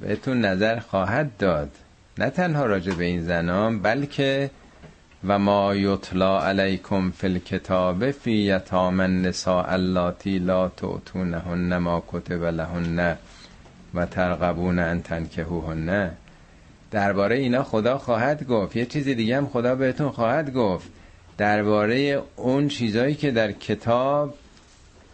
[0.00, 1.70] بهتون نظر خواهد داد.
[2.18, 4.50] نه تنها راجع به این زنان بلکه
[5.28, 13.16] و ما یطلا علیکم فی الکتاب فی یتام النساء اللاتی لا تعتونهن ما کتب لهن
[13.94, 16.10] و ترغبون ان تنکهوهن
[16.90, 18.76] درباره اینا خدا خواهد گفت.
[18.76, 20.97] یه چیزی دیگه هم خدا بهتون خواهد گفت.
[21.38, 24.34] درباره اون چیزایی که در کتاب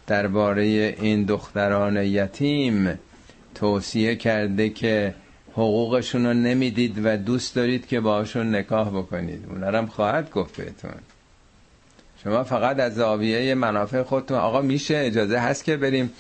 [0.07, 0.63] درباره
[1.01, 2.99] این دختران یتیم
[3.55, 5.15] توصیه کرده که
[5.53, 9.45] حقوقشون رو نمی‌دید و دوست دارید که باشون نکاح بکنید.
[9.49, 10.91] اون هم خواهد گفت بهتون.
[12.25, 16.11] شما فقط از زاویه منافع خودتون آقا میشه اجازه هست که بریم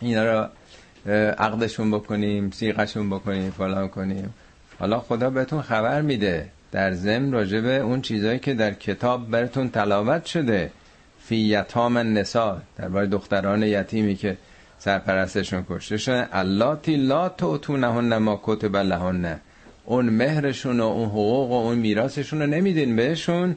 [0.00, 0.48] اینا رو
[1.38, 4.34] عقدشون بکنیم سیغشون بکنیم فلان کنیم.
[4.78, 6.48] حالا خدا بهتون خبر میده.
[6.72, 10.70] در ضمن راجبه اون چیزایی که در کتاب براتون تلاوت شده.
[11.20, 14.36] فی یتام النساء درباره دختران یتیمی که
[14.78, 16.28] سرپرستشون کشته شدن.
[16.32, 19.40] اللاتی لا توتونهن ما کتب لهن.
[19.84, 23.56] اون مهرشون و اون حقوق و اون میراثشون رو نمیدین بهشون.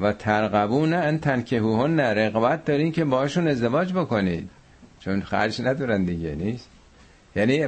[0.00, 4.50] و ترقبون ان تنکهوهن رقبت دارین که باشون ازدواج بکنید.
[5.00, 6.68] چون خرج ندارن دیگه نیست؟
[7.38, 7.66] یعنی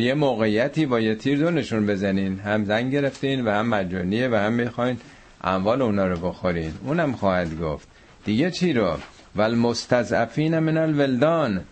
[0.00, 2.38] یه موقعیتی با یه تیر دونشون بزنین.
[2.38, 4.96] هم زن گرفتین و هم مجانیه و هم می‌خواین
[5.44, 6.72] اموال اونا رو بخورین.
[6.84, 7.88] اونم خواهد گفت.
[8.24, 8.96] دیگه چی رو؟
[9.36, 11.64] والمستضعفین من الولدان.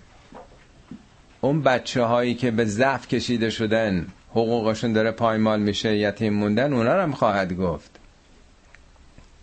[1.41, 6.95] اون بچه هایی که به ضعف کشیده شدن حقوقشون داره پایمال میشه یتیم موندن اونا
[6.95, 7.91] رو هم خواهد گفت.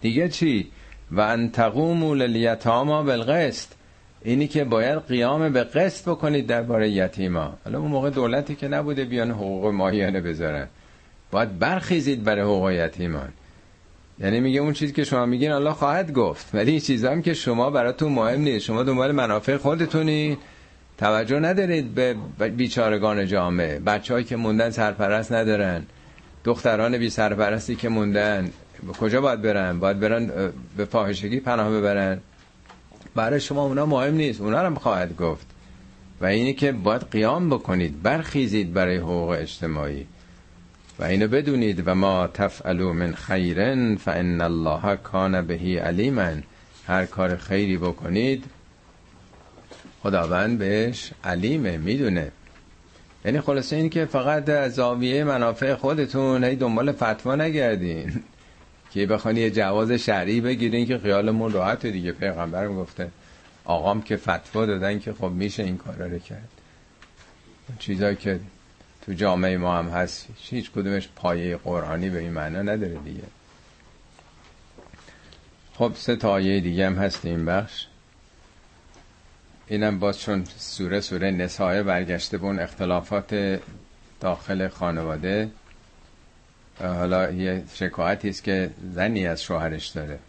[0.01, 0.67] دیگه چی؟
[1.11, 3.78] و ان تقوموا للیتاما بالقسط
[4.23, 7.57] اینی که باید قیام به قسط بکنید درباره یتیما.
[7.65, 10.67] حالا اون موقع دولتی که نبوده بیان حقوق ماهیانه بذارن.
[11.31, 13.29] باید برخیزید برای حقوق یتیمان.
[14.19, 17.33] یعنی میگه اون چیزی که شما میگین الله خواهد گفت ولی این چیزا هم که
[17.33, 18.65] شما براتون مهم نیست.
[18.65, 20.37] شما دنبال منافع خودتونی.
[20.97, 22.15] توجه ندارید به
[22.57, 23.79] بیچارگان جامعه.
[23.79, 25.85] بچه‌هایی که موندن سرپرست ندارن.
[26.43, 28.49] دختران بی سرپرستی که موندن.
[28.99, 30.31] کجا باید برن؟ باید برن
[30.77, 32.19] به فاحشگی پناه ببرن.
[33.15, 34.41] برای شما اونا مهم نیست.
[34.41, 35.47] اونا هم خواهد گفت.
[36.21, 40.05] و اینی که باید قیام بکنید برخیزید برای حقوق اجتماعی.
[40.99, 46.31] و اینو بدونید و ما تفعلوا من خیرن فان الله کان بهی علیما.
[46.87, 48.43] هر کار خیری بکنید
[50.03, 52.31] خداوند بهش علیمه می‌دونه.
[53.25, 58.23] یعنی خلاصه این که فقط از زاویه منافع خودتون هی دنبال فتوا نگردین.
[58.91, 62.11] که بخوان یه جواز شرعی بگیرین که خیالمون راحت دیگه.
[62.11, 63.11] پیغمبرم گفته
[63.65, 66.49] آقام که فتوا دادن که خب میشه این کارا رو کرد.
[67.79, 68.39] چیزایی که
[69.01, 73.23] تو جامعه ما هم هست هیچ کدومش پایه قرآنی به این معنا نداره دیگه.
[75.73, 77.85] خب سه تا آیه دیگه هم هست این بخش.
[79.67, 83.59] اینم باز چون سوره سوره نسایه برگشته به اون اختلافات
[84.19, 85.51] داخل خانواده.
[86.79, 90.19] حالا یه شکایتی است که زنی از شوهرش داره.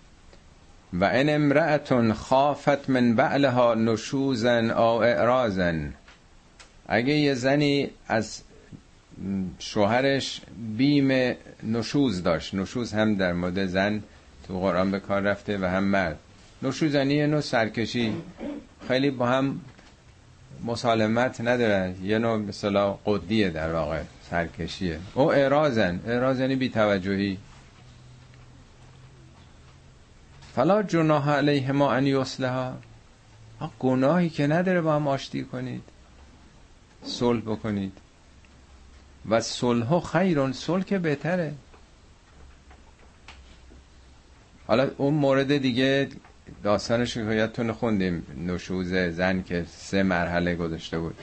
[0.93, 5.93] و ان امرأتون خافت من بعلها نشوزن او اعرازن.
[6.89, 8.43] اگه یه زنی از
[9.59, 10.41] شوهرش
[10.77, 14.03] بیم نشوز داشت نشوز هم در مورد زن
[14.47, 16.19] تو قرآن به کار رفته و هم مرد.
[16.63, 18.13] نشوزنی نوع سرکشی.
[18.89, 19.61] خیلی با هم
[20.67, 21.95] مسالمت ندارن.
[22.03, 24.03] یه نوع مثلا قدیه در واقع.
[24.31, 24.99] سرکشیه.
[25.15, 27.39] او اعرازن اعراز یعنی بیتوجهی.
[30.55, 32.73] فلا جناح علیه ما ان یصلحا.
[33.79, 35.83] گناهی که نداره با هم آشتی کنید.
[37.03, 37.93] صلح بکنید.
[39.29, 40.53] و صلح خیرون.
[40.53, 41.55] صلح که بهتره.
[44.67, 46.09] حالا اون مورد دیگه
[46.63, 48.27] داستان شکایتتون خوندیم.
[48.47, 51.17] نشوز زن که سه مرحله گذاشته بود.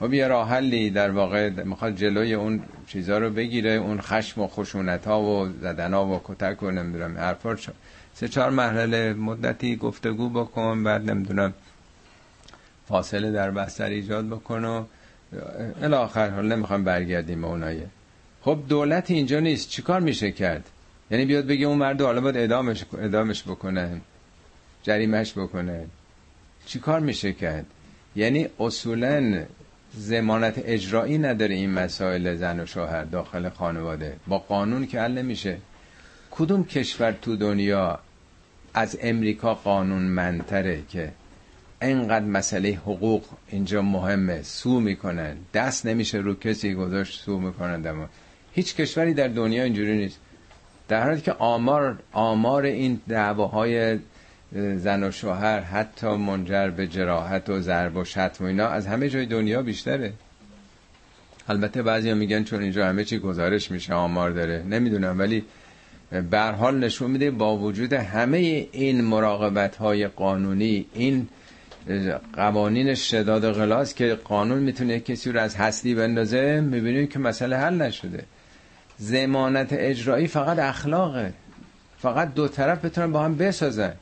[0.00, 4.48] خب یه راه حلی در واقع می‌خواد جلوی اون چیزا رو بگیره اون خشم و
[4.48, 7.56] خشونت ها و زدن ها و کتک و نمی‌دونم حرفا
[8.14, 11.54] سه چهار مرحله مدتی گفتگو بکن بعد نمی‌دونم
[12.88, 14.84] فاصله در بستر ایجاد بکن و
[15.82, 17.86] الاخر حالا نمی‌خوام برگردیم به اونایه
[18.42, 20.70] خب دولت اینجا نیست چیکار میشه کرد؟
[21.10, 24.00] یعنی بیاد بگه اون مرد حالا باید ادامش ادامش بکنه
[24.82, 25.86] جریمش بکنه.
[26.66, 27.66] چیکار میشه کرد؟
[28.16, 29.44] یعنی اصولا
[29.94, 34.16] زمانت اجرایی نداره این مسائل زن و شوهر داخل خانواده.
[34.26, 35.56] با قانون که حل نمیشه.
[36.30, 37.98] کدوم کشور تو دنیا
[38.74, 41.12] از امریکا قانون منتره که
[41.82, 48.08] اینقدر مسئله حقوق اینجا مهمه؟ سو می‌کنن دست نمیشه رو کسی گذاشت سو می‌کنن اما
[48.52, 50.20] هیچ کشوری در دنیا اینجوری نیست.
[50.88, 53.98] در حالی که آمار آمار این دعواهای
[54.52, 59.08] زن و شوهر حتی منجر به جراحت و ضرب و شتم و اینا از همه
[59.08, 60.12] جای دنیا بیشتره.
[61.48, 65.44] البته بعضی میگن چون اینجا همه چی گزارش میشه آمار داره نمی‌دونم ولی
[66.30, 71.28] به حال نشون میده با وجود همه این مراقبت های قانونی این
[72.32, 77.74] قوانین شداد غلاس که قانون می‌تونه کسی رو از هستی بندازه می‌بینیم که مسئله حل
[77.74, 78.24] نشده.
[78.98, 81.32] زمانت اجرایی فقط اخلاقه.
[81.98, 83.92] فقط دو طرف بتونن با هم بسازن.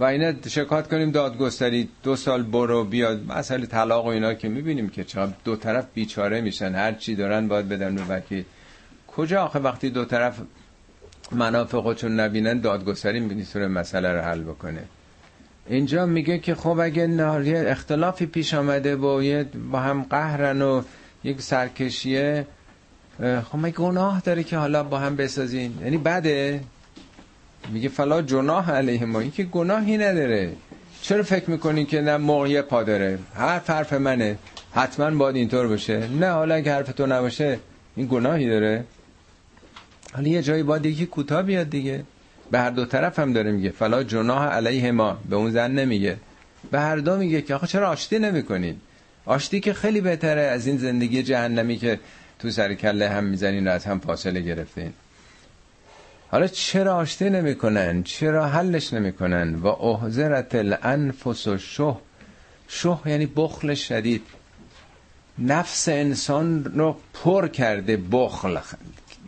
[0.00, 3.26] و اینا شکایت کنیم دادگستری دو سال برو بیاد.
[3.26, 6.74] مسئله طلاق و اینا که می‌بینیم که چقدر دو طرف بیچاره میشن.
[6.74, 8.44] هر چی دارن باید بدن به وکیل.
[9.06, 10.40] کجا آخه وقتی دو طرف
[11.32, 14.82] منافع خودشون نبینن دادگستری می‌تونه مسئله رو حل بکنه.
[15.66, 19.22] اینجا میگه که خب اگه ناری اختلافی پیش آمده با
[19.70, 20.82] با هم قهرن و
[21.24, 22.46] یک سرکشیه
[23.18, 26.60] خب مگه گناه داره که حالا با هم بسازین یعنی بده.
[27.68, 29.20] میگه فلا جناح علیه ما.
[29.20, 30.52] این که گناهی نداره.
[31.02, 34.38] چرا فکر می‌کنین که نه موقعی پا داره؟ حرف حرف منه.
[34.72, 36.08] حتما باید اینطور باشه.
[36.08, 37.58] نه حالا اگه حرف تو نباشه
[37.96, 38.84] این گناهی داره.
[40.12, 42.04] حالا یه جایی باید یکی کوتاه بیاد دیگه.
[42.50, 45.18] به هر دو طرف هم داره میگه فلا جناح علیه ما.
[45.30, 46.16] به اون زن نمیگه.
[46.70, 48.76] به هر دو میگه که آخه چرا آشتی نمی‌کنین؟
[49.26, 52.00] آشتی که خیلی بهتره از این زندگی جهنمی که
[52.38, 54.92] تو سر کله هم می‌زنین و از هم فاصله گرفتین.
[56.30, 61.96] حالا چرا آشتی نمی‌کنن؟ چرا حلش نمی‌کنن؟ و احذرت الانفس و شه
[62.68, 64.22] شه یعنی بخل شدید.
[65.38, 68.58] نفس انسان رو پر کرده بخل.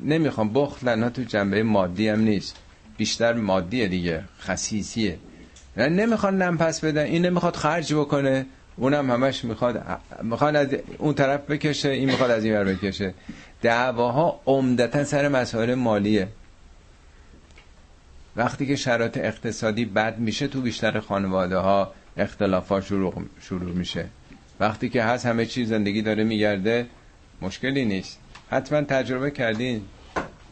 [0.05, 2.57] نمی‌خوام بخل نه تو جنبه مادی هم نیست.
[2.97, 5.19] بیشتر مادیه دیگه خصیصیه.
[5.77, 7.03] یعنی نمی‌خوان نم پس بدن.
[7.05, 8.47] این نمی‌خواد خرج بکنه.
[8.77, 9.83] اونم همش می‌خواد
[10.23, 13.15] می‌خواد از اون طرف بکشه این می‌خواد از این ور بکشه.
[13.63, 16.29] دعواها عمدتا سر مسائل مالیه.
[18.37, 24.05] وقتی که شرایط اقتصادی بد میشه تو بیشتر خانواده ها اختلافات شروع, شروع میشه.
[24.61, 26.87] وقتی که هست همه چیز زندگی داره میگرده
[27.43, 28.19] مشکلی نیست.
[28.51, 29.83] حتما تجربه کردین.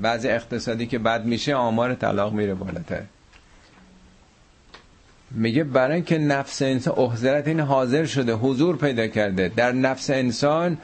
[0.00, 3.02] بعضی اقتصادی که بد میشه آمار طلاق میره بالاتر.
[5.30, 9.48] میگه برای که نفس انسان احضرت این حاضر شده حضور پیدا کرده.
[9.56, 10.78] در نفس انسان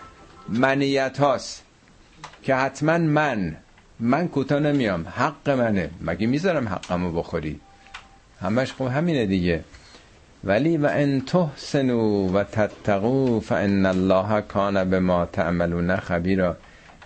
[0.48, 1.62] منیت هاست.
[2.42, 3.56] که حتما من
[4.00, 5.06] من کوتا نمیام.
[5.08, 5.90] حق منه.
[6.00, 7.60] مگه می‌ذارم حقمو بخوری؟
[8.40, 9.64] همش خب همینه دیگه.
[10.44, 16.56] ولی و ان تحسنوا و تتقوا فان الله کان بما تعملون خبیرا.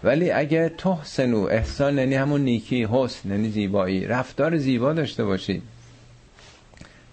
[0.04, 4.06] ولی اگه تحسنو احسان یعنی همون نیکی حسن یعنی زیبایی.
[4.06, 5.62] رفتار زیبا داشته باشید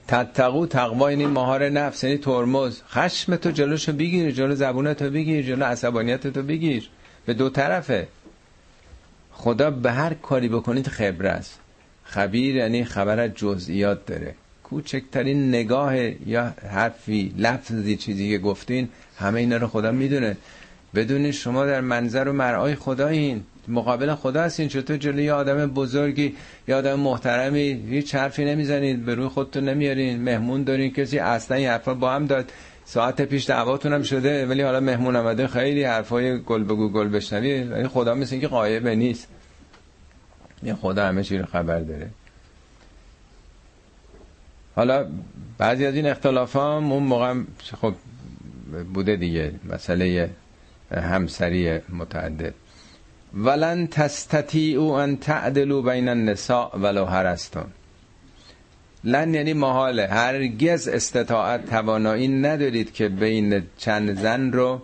[0.08, 2.82] تتقو تقوا یعنی مهار نفس یعنی ترمز.
[2.90, 6.90] خشم تو جلوشو بگیر جلو زبونتو بگیر جلو عصبانیتتو بگیر.
[7.26, 8.08] به دو طرفه.
[9.40, 11.60] خدا به هر کاری بکنید خبر است.
[12.04, 14.36] خبیر یعنی خبر از جزئیات داره.
[14.64, 15.98] کوچکترین نگاه
[16.30, 20.38] یا حرفی لفظی چیزی که گفتین همه اینا رو خدا می‌دونه.
[20.96, 23.44] بدونید شما در منظر و مرعای خدایین.
[23.68, 24.68] مقابل خدا هستین.
[24.68, 26.36] چطور جلوی یه آدم بزرگی
[26.68, 29.06] یا آدم محترمی هیچ حرفی نمی‌زنید.
[29.06, 30.22] به روی خودتون نمیارین.
[30.22, 30.94] مهمون دارین.
[30.94, 32.52] کسی اصلا این حرفا با هم داد.
[32.90, 37.64] ساعت پیش دعواتون هم شده ولی حالا مهمون آمده خیلی حرفای گل بگو گل بشنوی
[37.64, 39.28] ولی خدا مثل اینکه قایبه نیست.
[40.64, 42.10] یه خدا همه چی رو خبر داره.
[44.76, 45.08] حالا
[45.58, 47.34] بعضی از این اختلاف هم اون موقع
[47.82, 47.94] خب
[48.94, 50.30] بوده دیگه مسئله
[50.92, 52.54] همسری متعدد.
[53.34, 57.66] ولن تستطیعوا ان تعدلوا بین النساء ولو هرستون
[59.04, 60.08] لن یعنی محاله.
[60.08, 64.82] هرگز استطاعت توانایی ندارید که بین چند زن رو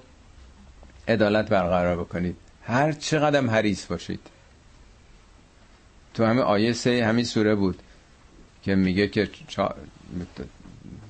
[1.07, 2.36] عدالت برقرار بکنید.
[2.64, 4.20] هر چقدر حریص باشید.
[6.14, 7.80] تو همه آیه سه همین سوره بود
[8.64, 9.30] که میگه که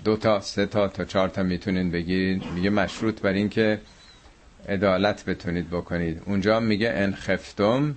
[0.04, 3.82] دو تا سه تا تا چهار تا می‌تونین بگیرید میگه مشروط بر این که
[4.70, 6.22] عدالت بتونید بکنید.
[6.26, 7.96] اونجا میگه ان خفتم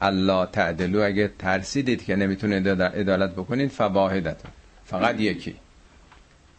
[0.00, 1.02] الله تعدلو.
[1.02, 4.50] اگه ترسیدید که نمی‌تونید عدالت بکنید فواحدتون.
[4.84, 5.54] فقط یکی.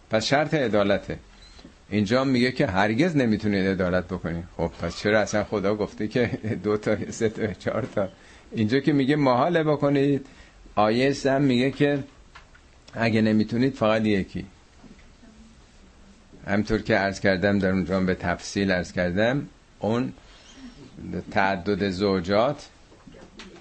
[0.09, 1.19] پس شرط عدالته.
[1.89, 6.77] اینجا میگه که هرگز نمی‌تونید عدالت بکنید خب پس چرا اصلا خدا گفته که دو
[6.77, 8.09] تا سه تا چهار تا؟
[8.51, 10.25] اینجا که میگه محاله بکنید.
[10.75, 12.03] آیه سم میگه که
[12.93, 14.45] اگه نمی‌تونید فقط یکی.
[16.47, 19.47] همطور که عرض کردم در اونجا به تفصیل عرض کردم
[19.79, 20.13] اون
[21.31, 22.67] تعدد زوجات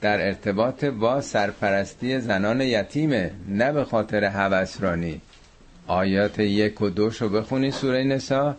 [0.01, 5.21] در ارتباط با سرپرستی زنان یتیمه نه به خاطر هوسرانی.
[5.87, 8.57] آیات یک و دوش رو بخونید سوره نسا.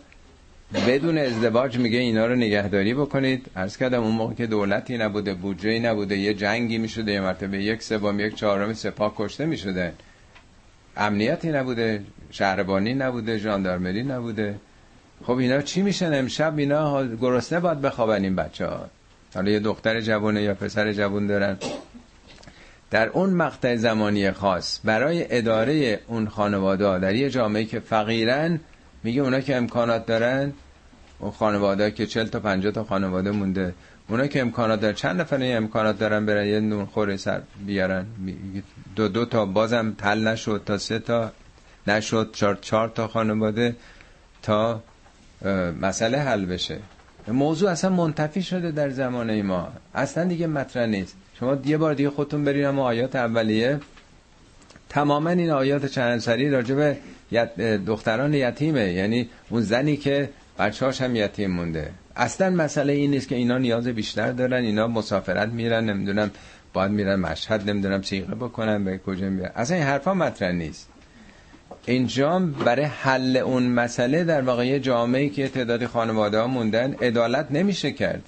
[0.86, 3.46] بدون ازدواج میگه اینا رو نگهداری بکنید.
[3.56, 7.82] عرض کردم اون موقع که دولتی نبوده بودجه نبوده یه جنگی می‌شده یه مرتبه یک
[7.82, 9.92] سوم یک چهارم سپاه کشته می‌شده.
[10.96, 14.54] امنیتی نبوده شهربانی نبوده ژاندارمری نبوده.
[15.24, 18.90] خب اینا چی میشن امشب؟ اینا گرسنه باید بخوابن این بچه ها
[19.36, 21.56] حالا یه دختر جوونه یا پسر جوون دارن.
[22.90, 28.60] در اون مقطع زمانی خاص برای اداره اون خانواده در یه جامعه که فقیرن
[29.02, 30.52] میگه اونا که امکانات دارن
[31.18, 33.74] اون خانواده که 40 تا 50 تا خانواده مونده
[34.08, 38.06] اونا که امکانات دارن چند نفر امکانات دارن برن؟ یه نون خوره سر بیارن.
[38.96, 41.32] دو دو تا بازم تل نشد تا سه تا
[41.86, 43.76] نشد چهار, چهار تا خانواده
[44.42, 44.82] تا
[45.80, 46.78] مسئله حل بشه.
[47.32, 49.68] موضوع اصلا منتفی شده در زمان ما.
[49.94, 51.16] اصلا دیگه مطرح نیست.
[51.38, 53.80] شما یه بار دیگه خودتون برین اما آیات اولیه.
[54.88, 56.94] تماما این آیات چند سری راجع
[57.86, 58.92] دختران یتیمه.
[58.92, 61.90] یعنی اون زنی که بچهاش هم یتیم مونده.
[62.16, 64.64] اصلا مسئله این نیست که اینا نیاز بیشتر دارن.
[64.64, 66.30] اینا مسافرت میرن نمی‌دونم
[66.72, 69.50] باید میرن مشهد نمی‌دونم سیغه بکنن به کجا میرن.
[69.54, 70.88] اصلا این حرفا مطرح نیست.
[71.86, 77.92] اینجا برای حل اون مسئله در واقع جامعه که تعدادی خانواده ها موندن عدالت نمیشه
[77.92, 78.22] کرد.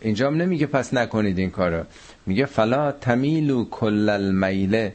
[0.00, 1.84] اینجا نمیگه پس نکنید این کارو.
[2.26, 4.94] میگه فلا تمیلو کل المیله.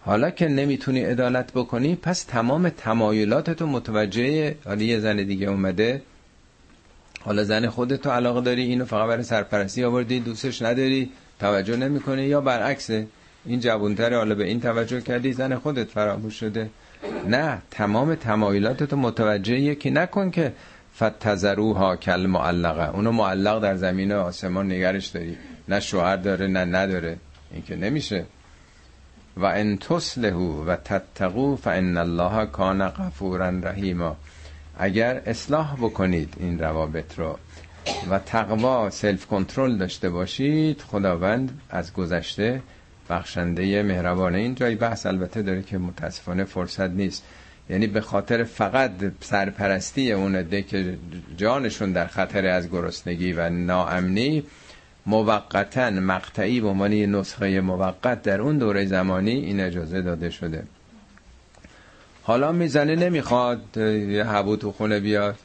[0.00, 6.02] حالا که نمی‌تونی عدالت بکنی پس تمام تمایلاتتو متوجه حالا یه زن دیگه اومده.
[7.20, 12.40] حالا زن خودتو علاقه داری اینو فقط برای سرپرستی آوردی دوستش نداری توجه نمی‌کنی یا
[12.40, 13.06] برعکسه
[13.46, 16.70] این جوانتر حالا به این توجه کردی زن خودت فراموش شده.
[17.26, 20.52] نه تمام تمایلاتتو متوجه یکی نکن که
[20.96, 25.36] فتزروها کل معلقه اونو معلق در زمین آسمان نگرش داری.
[25.68, 27.16] نه شوهر داره نه نداره.
[27.52, 28.24] این که نمیشه.
[29.36, 34.16] و ان تصلحو و تتقو فان الله کان غفورا رحیما.
[34.78, 37.38] اگر اصلاح بکنید این روابط رو
[38.10, 42.62] و تقوا سلف کنترل داشته باشید خداوند از گذشته
[43.10, 47.24] بخشنده مهربانه این جای بحث البته داره که متاسفانه فرصت نیست.
[47.70, 48.90] یعنی به خاطر فقط
[49.20, 50.98] سرپرستی اون عده که
[51.36, 54.42] جانشون در خطر از گرسنگی و ناامنی
[55.06, 60.62] موقتا مقطعی به عنوان نسخه موقت در اون دوره زمانی این اجازه داده شده.
[62.22, 65.36] حالا می‌زنه نمی‌خواد یه هبو تو خونه بیاد.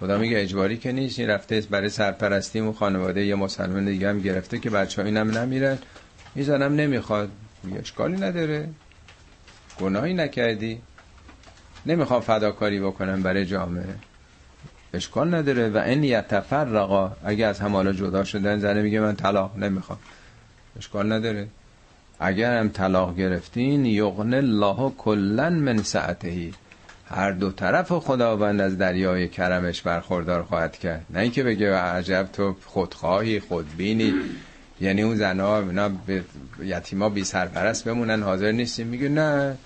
[0.00, 4.20] خدا میگه اجباری که نیست این رفته برای سرپرستی و خانواده یه مسلمان دیگه هم
[4.20, 5.78] گرفته که بچه ها اینم نمیرن.
[6.34, 7.30] می‌زنم نمی‌خواد.
[7.62, 8.68] میگه اشکالی نداره.
[9.80, 10.82] گناهی نکردی.
[11.86, 13.94] نمی‌خوام فداکاری بکنم برای جامعه.
[14.94, 15.68] اشکال نداره.
[15.68, 17.12] و این یتفرقا.
[17.24, 19.98] اگه از هم حالا جدا شدن زنه میگه من طلاق نمی‌خوام.
[20.78, 21.48] اشکال نداره.
[22.20, 26.54] اگر هم طلاق گرفتین یغن الله کلا من سعتهی.
[27.08, 31.06] هر دو طرف خداوند از دریای کرمش برخوردار خواهد کرد.
[31.10, 34.14] نه اینکه بگه عجب تو خودخواهی خودبینی.
[34.82, 36.24] یعنی اون زنها اینا به
[36.62, 38.86] یتیما بی سرپرست بمونن حاضر نیستیم.
[38.86, 39.56] میگه نه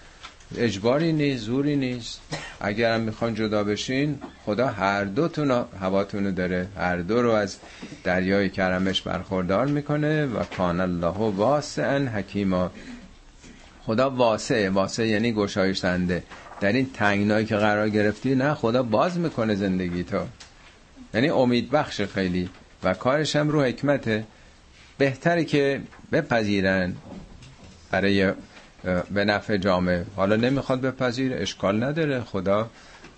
[0.56, 2.20] اجباری نیست زوری نیست.
[2.60, 6.68] اگر هم می‌خوان جدا بشین خدا هر دوتون هواتونو داره.
[6.76, 7.56] هر دو رو از
[8.04, 12.70] دریای کرمش برخوردار می‌کنه و کان الله واسعا حکیما.
[13.82, 16.22] خدا واسع واسع یعنی گشایشتنده
[16.60, 20.20] در این تنگنایی که قرار گرفتی نه خدا باز می‌کنه زندگی تو.
[21.14, 22.50] یعنی امید بخش خیلی
[22.84, 24.24] و کارش هم رو حکمته.
[24.98, 25.80] بهتره که
[26.12, 26.94] بپذیرن
[27.90, 28.32] برای
[29.10, 30.04] به نفع جامعه.
[30.16, 32.20] حالا نمی‌خواد بپذیر اشکال نداره.
[32.20, 32.70] خدا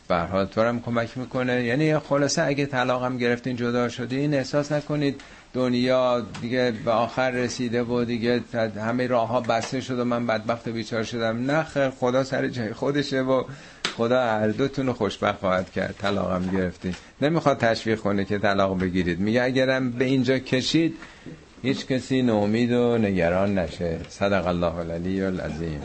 [0.09, 1.65] برها تو هم کمک می‌کنه.
[1.65, 5.21] یعنی خلاصه اگه طلاق هم گرفتین جدا شدین احساس نکنید
[5.55, 8.41] دنیا دیگه به آخر رسیده و دیگه
[8.81, 11.51] همه راه ها بسته شد و من بدبخت بیچار شدم.
[11.51, 13.45] نه خیر خدا سر جای خودشه و
[13.97, 15.95] خدا هر دوتون خوشبخت خواهد کرد.
[15.99, 16.95] طلاق هم گرفتین.
[17.23, 19.21] نمی‌خواد تشویق کنه که طلاق بگیرید.
[19.21, 20.95] میگه اگرم به اینجا کشید
[21.63, 23.99] هیچ کسی نومید و نگران نشه.
[24.09, 25.81] صدق الله العلی العظیم.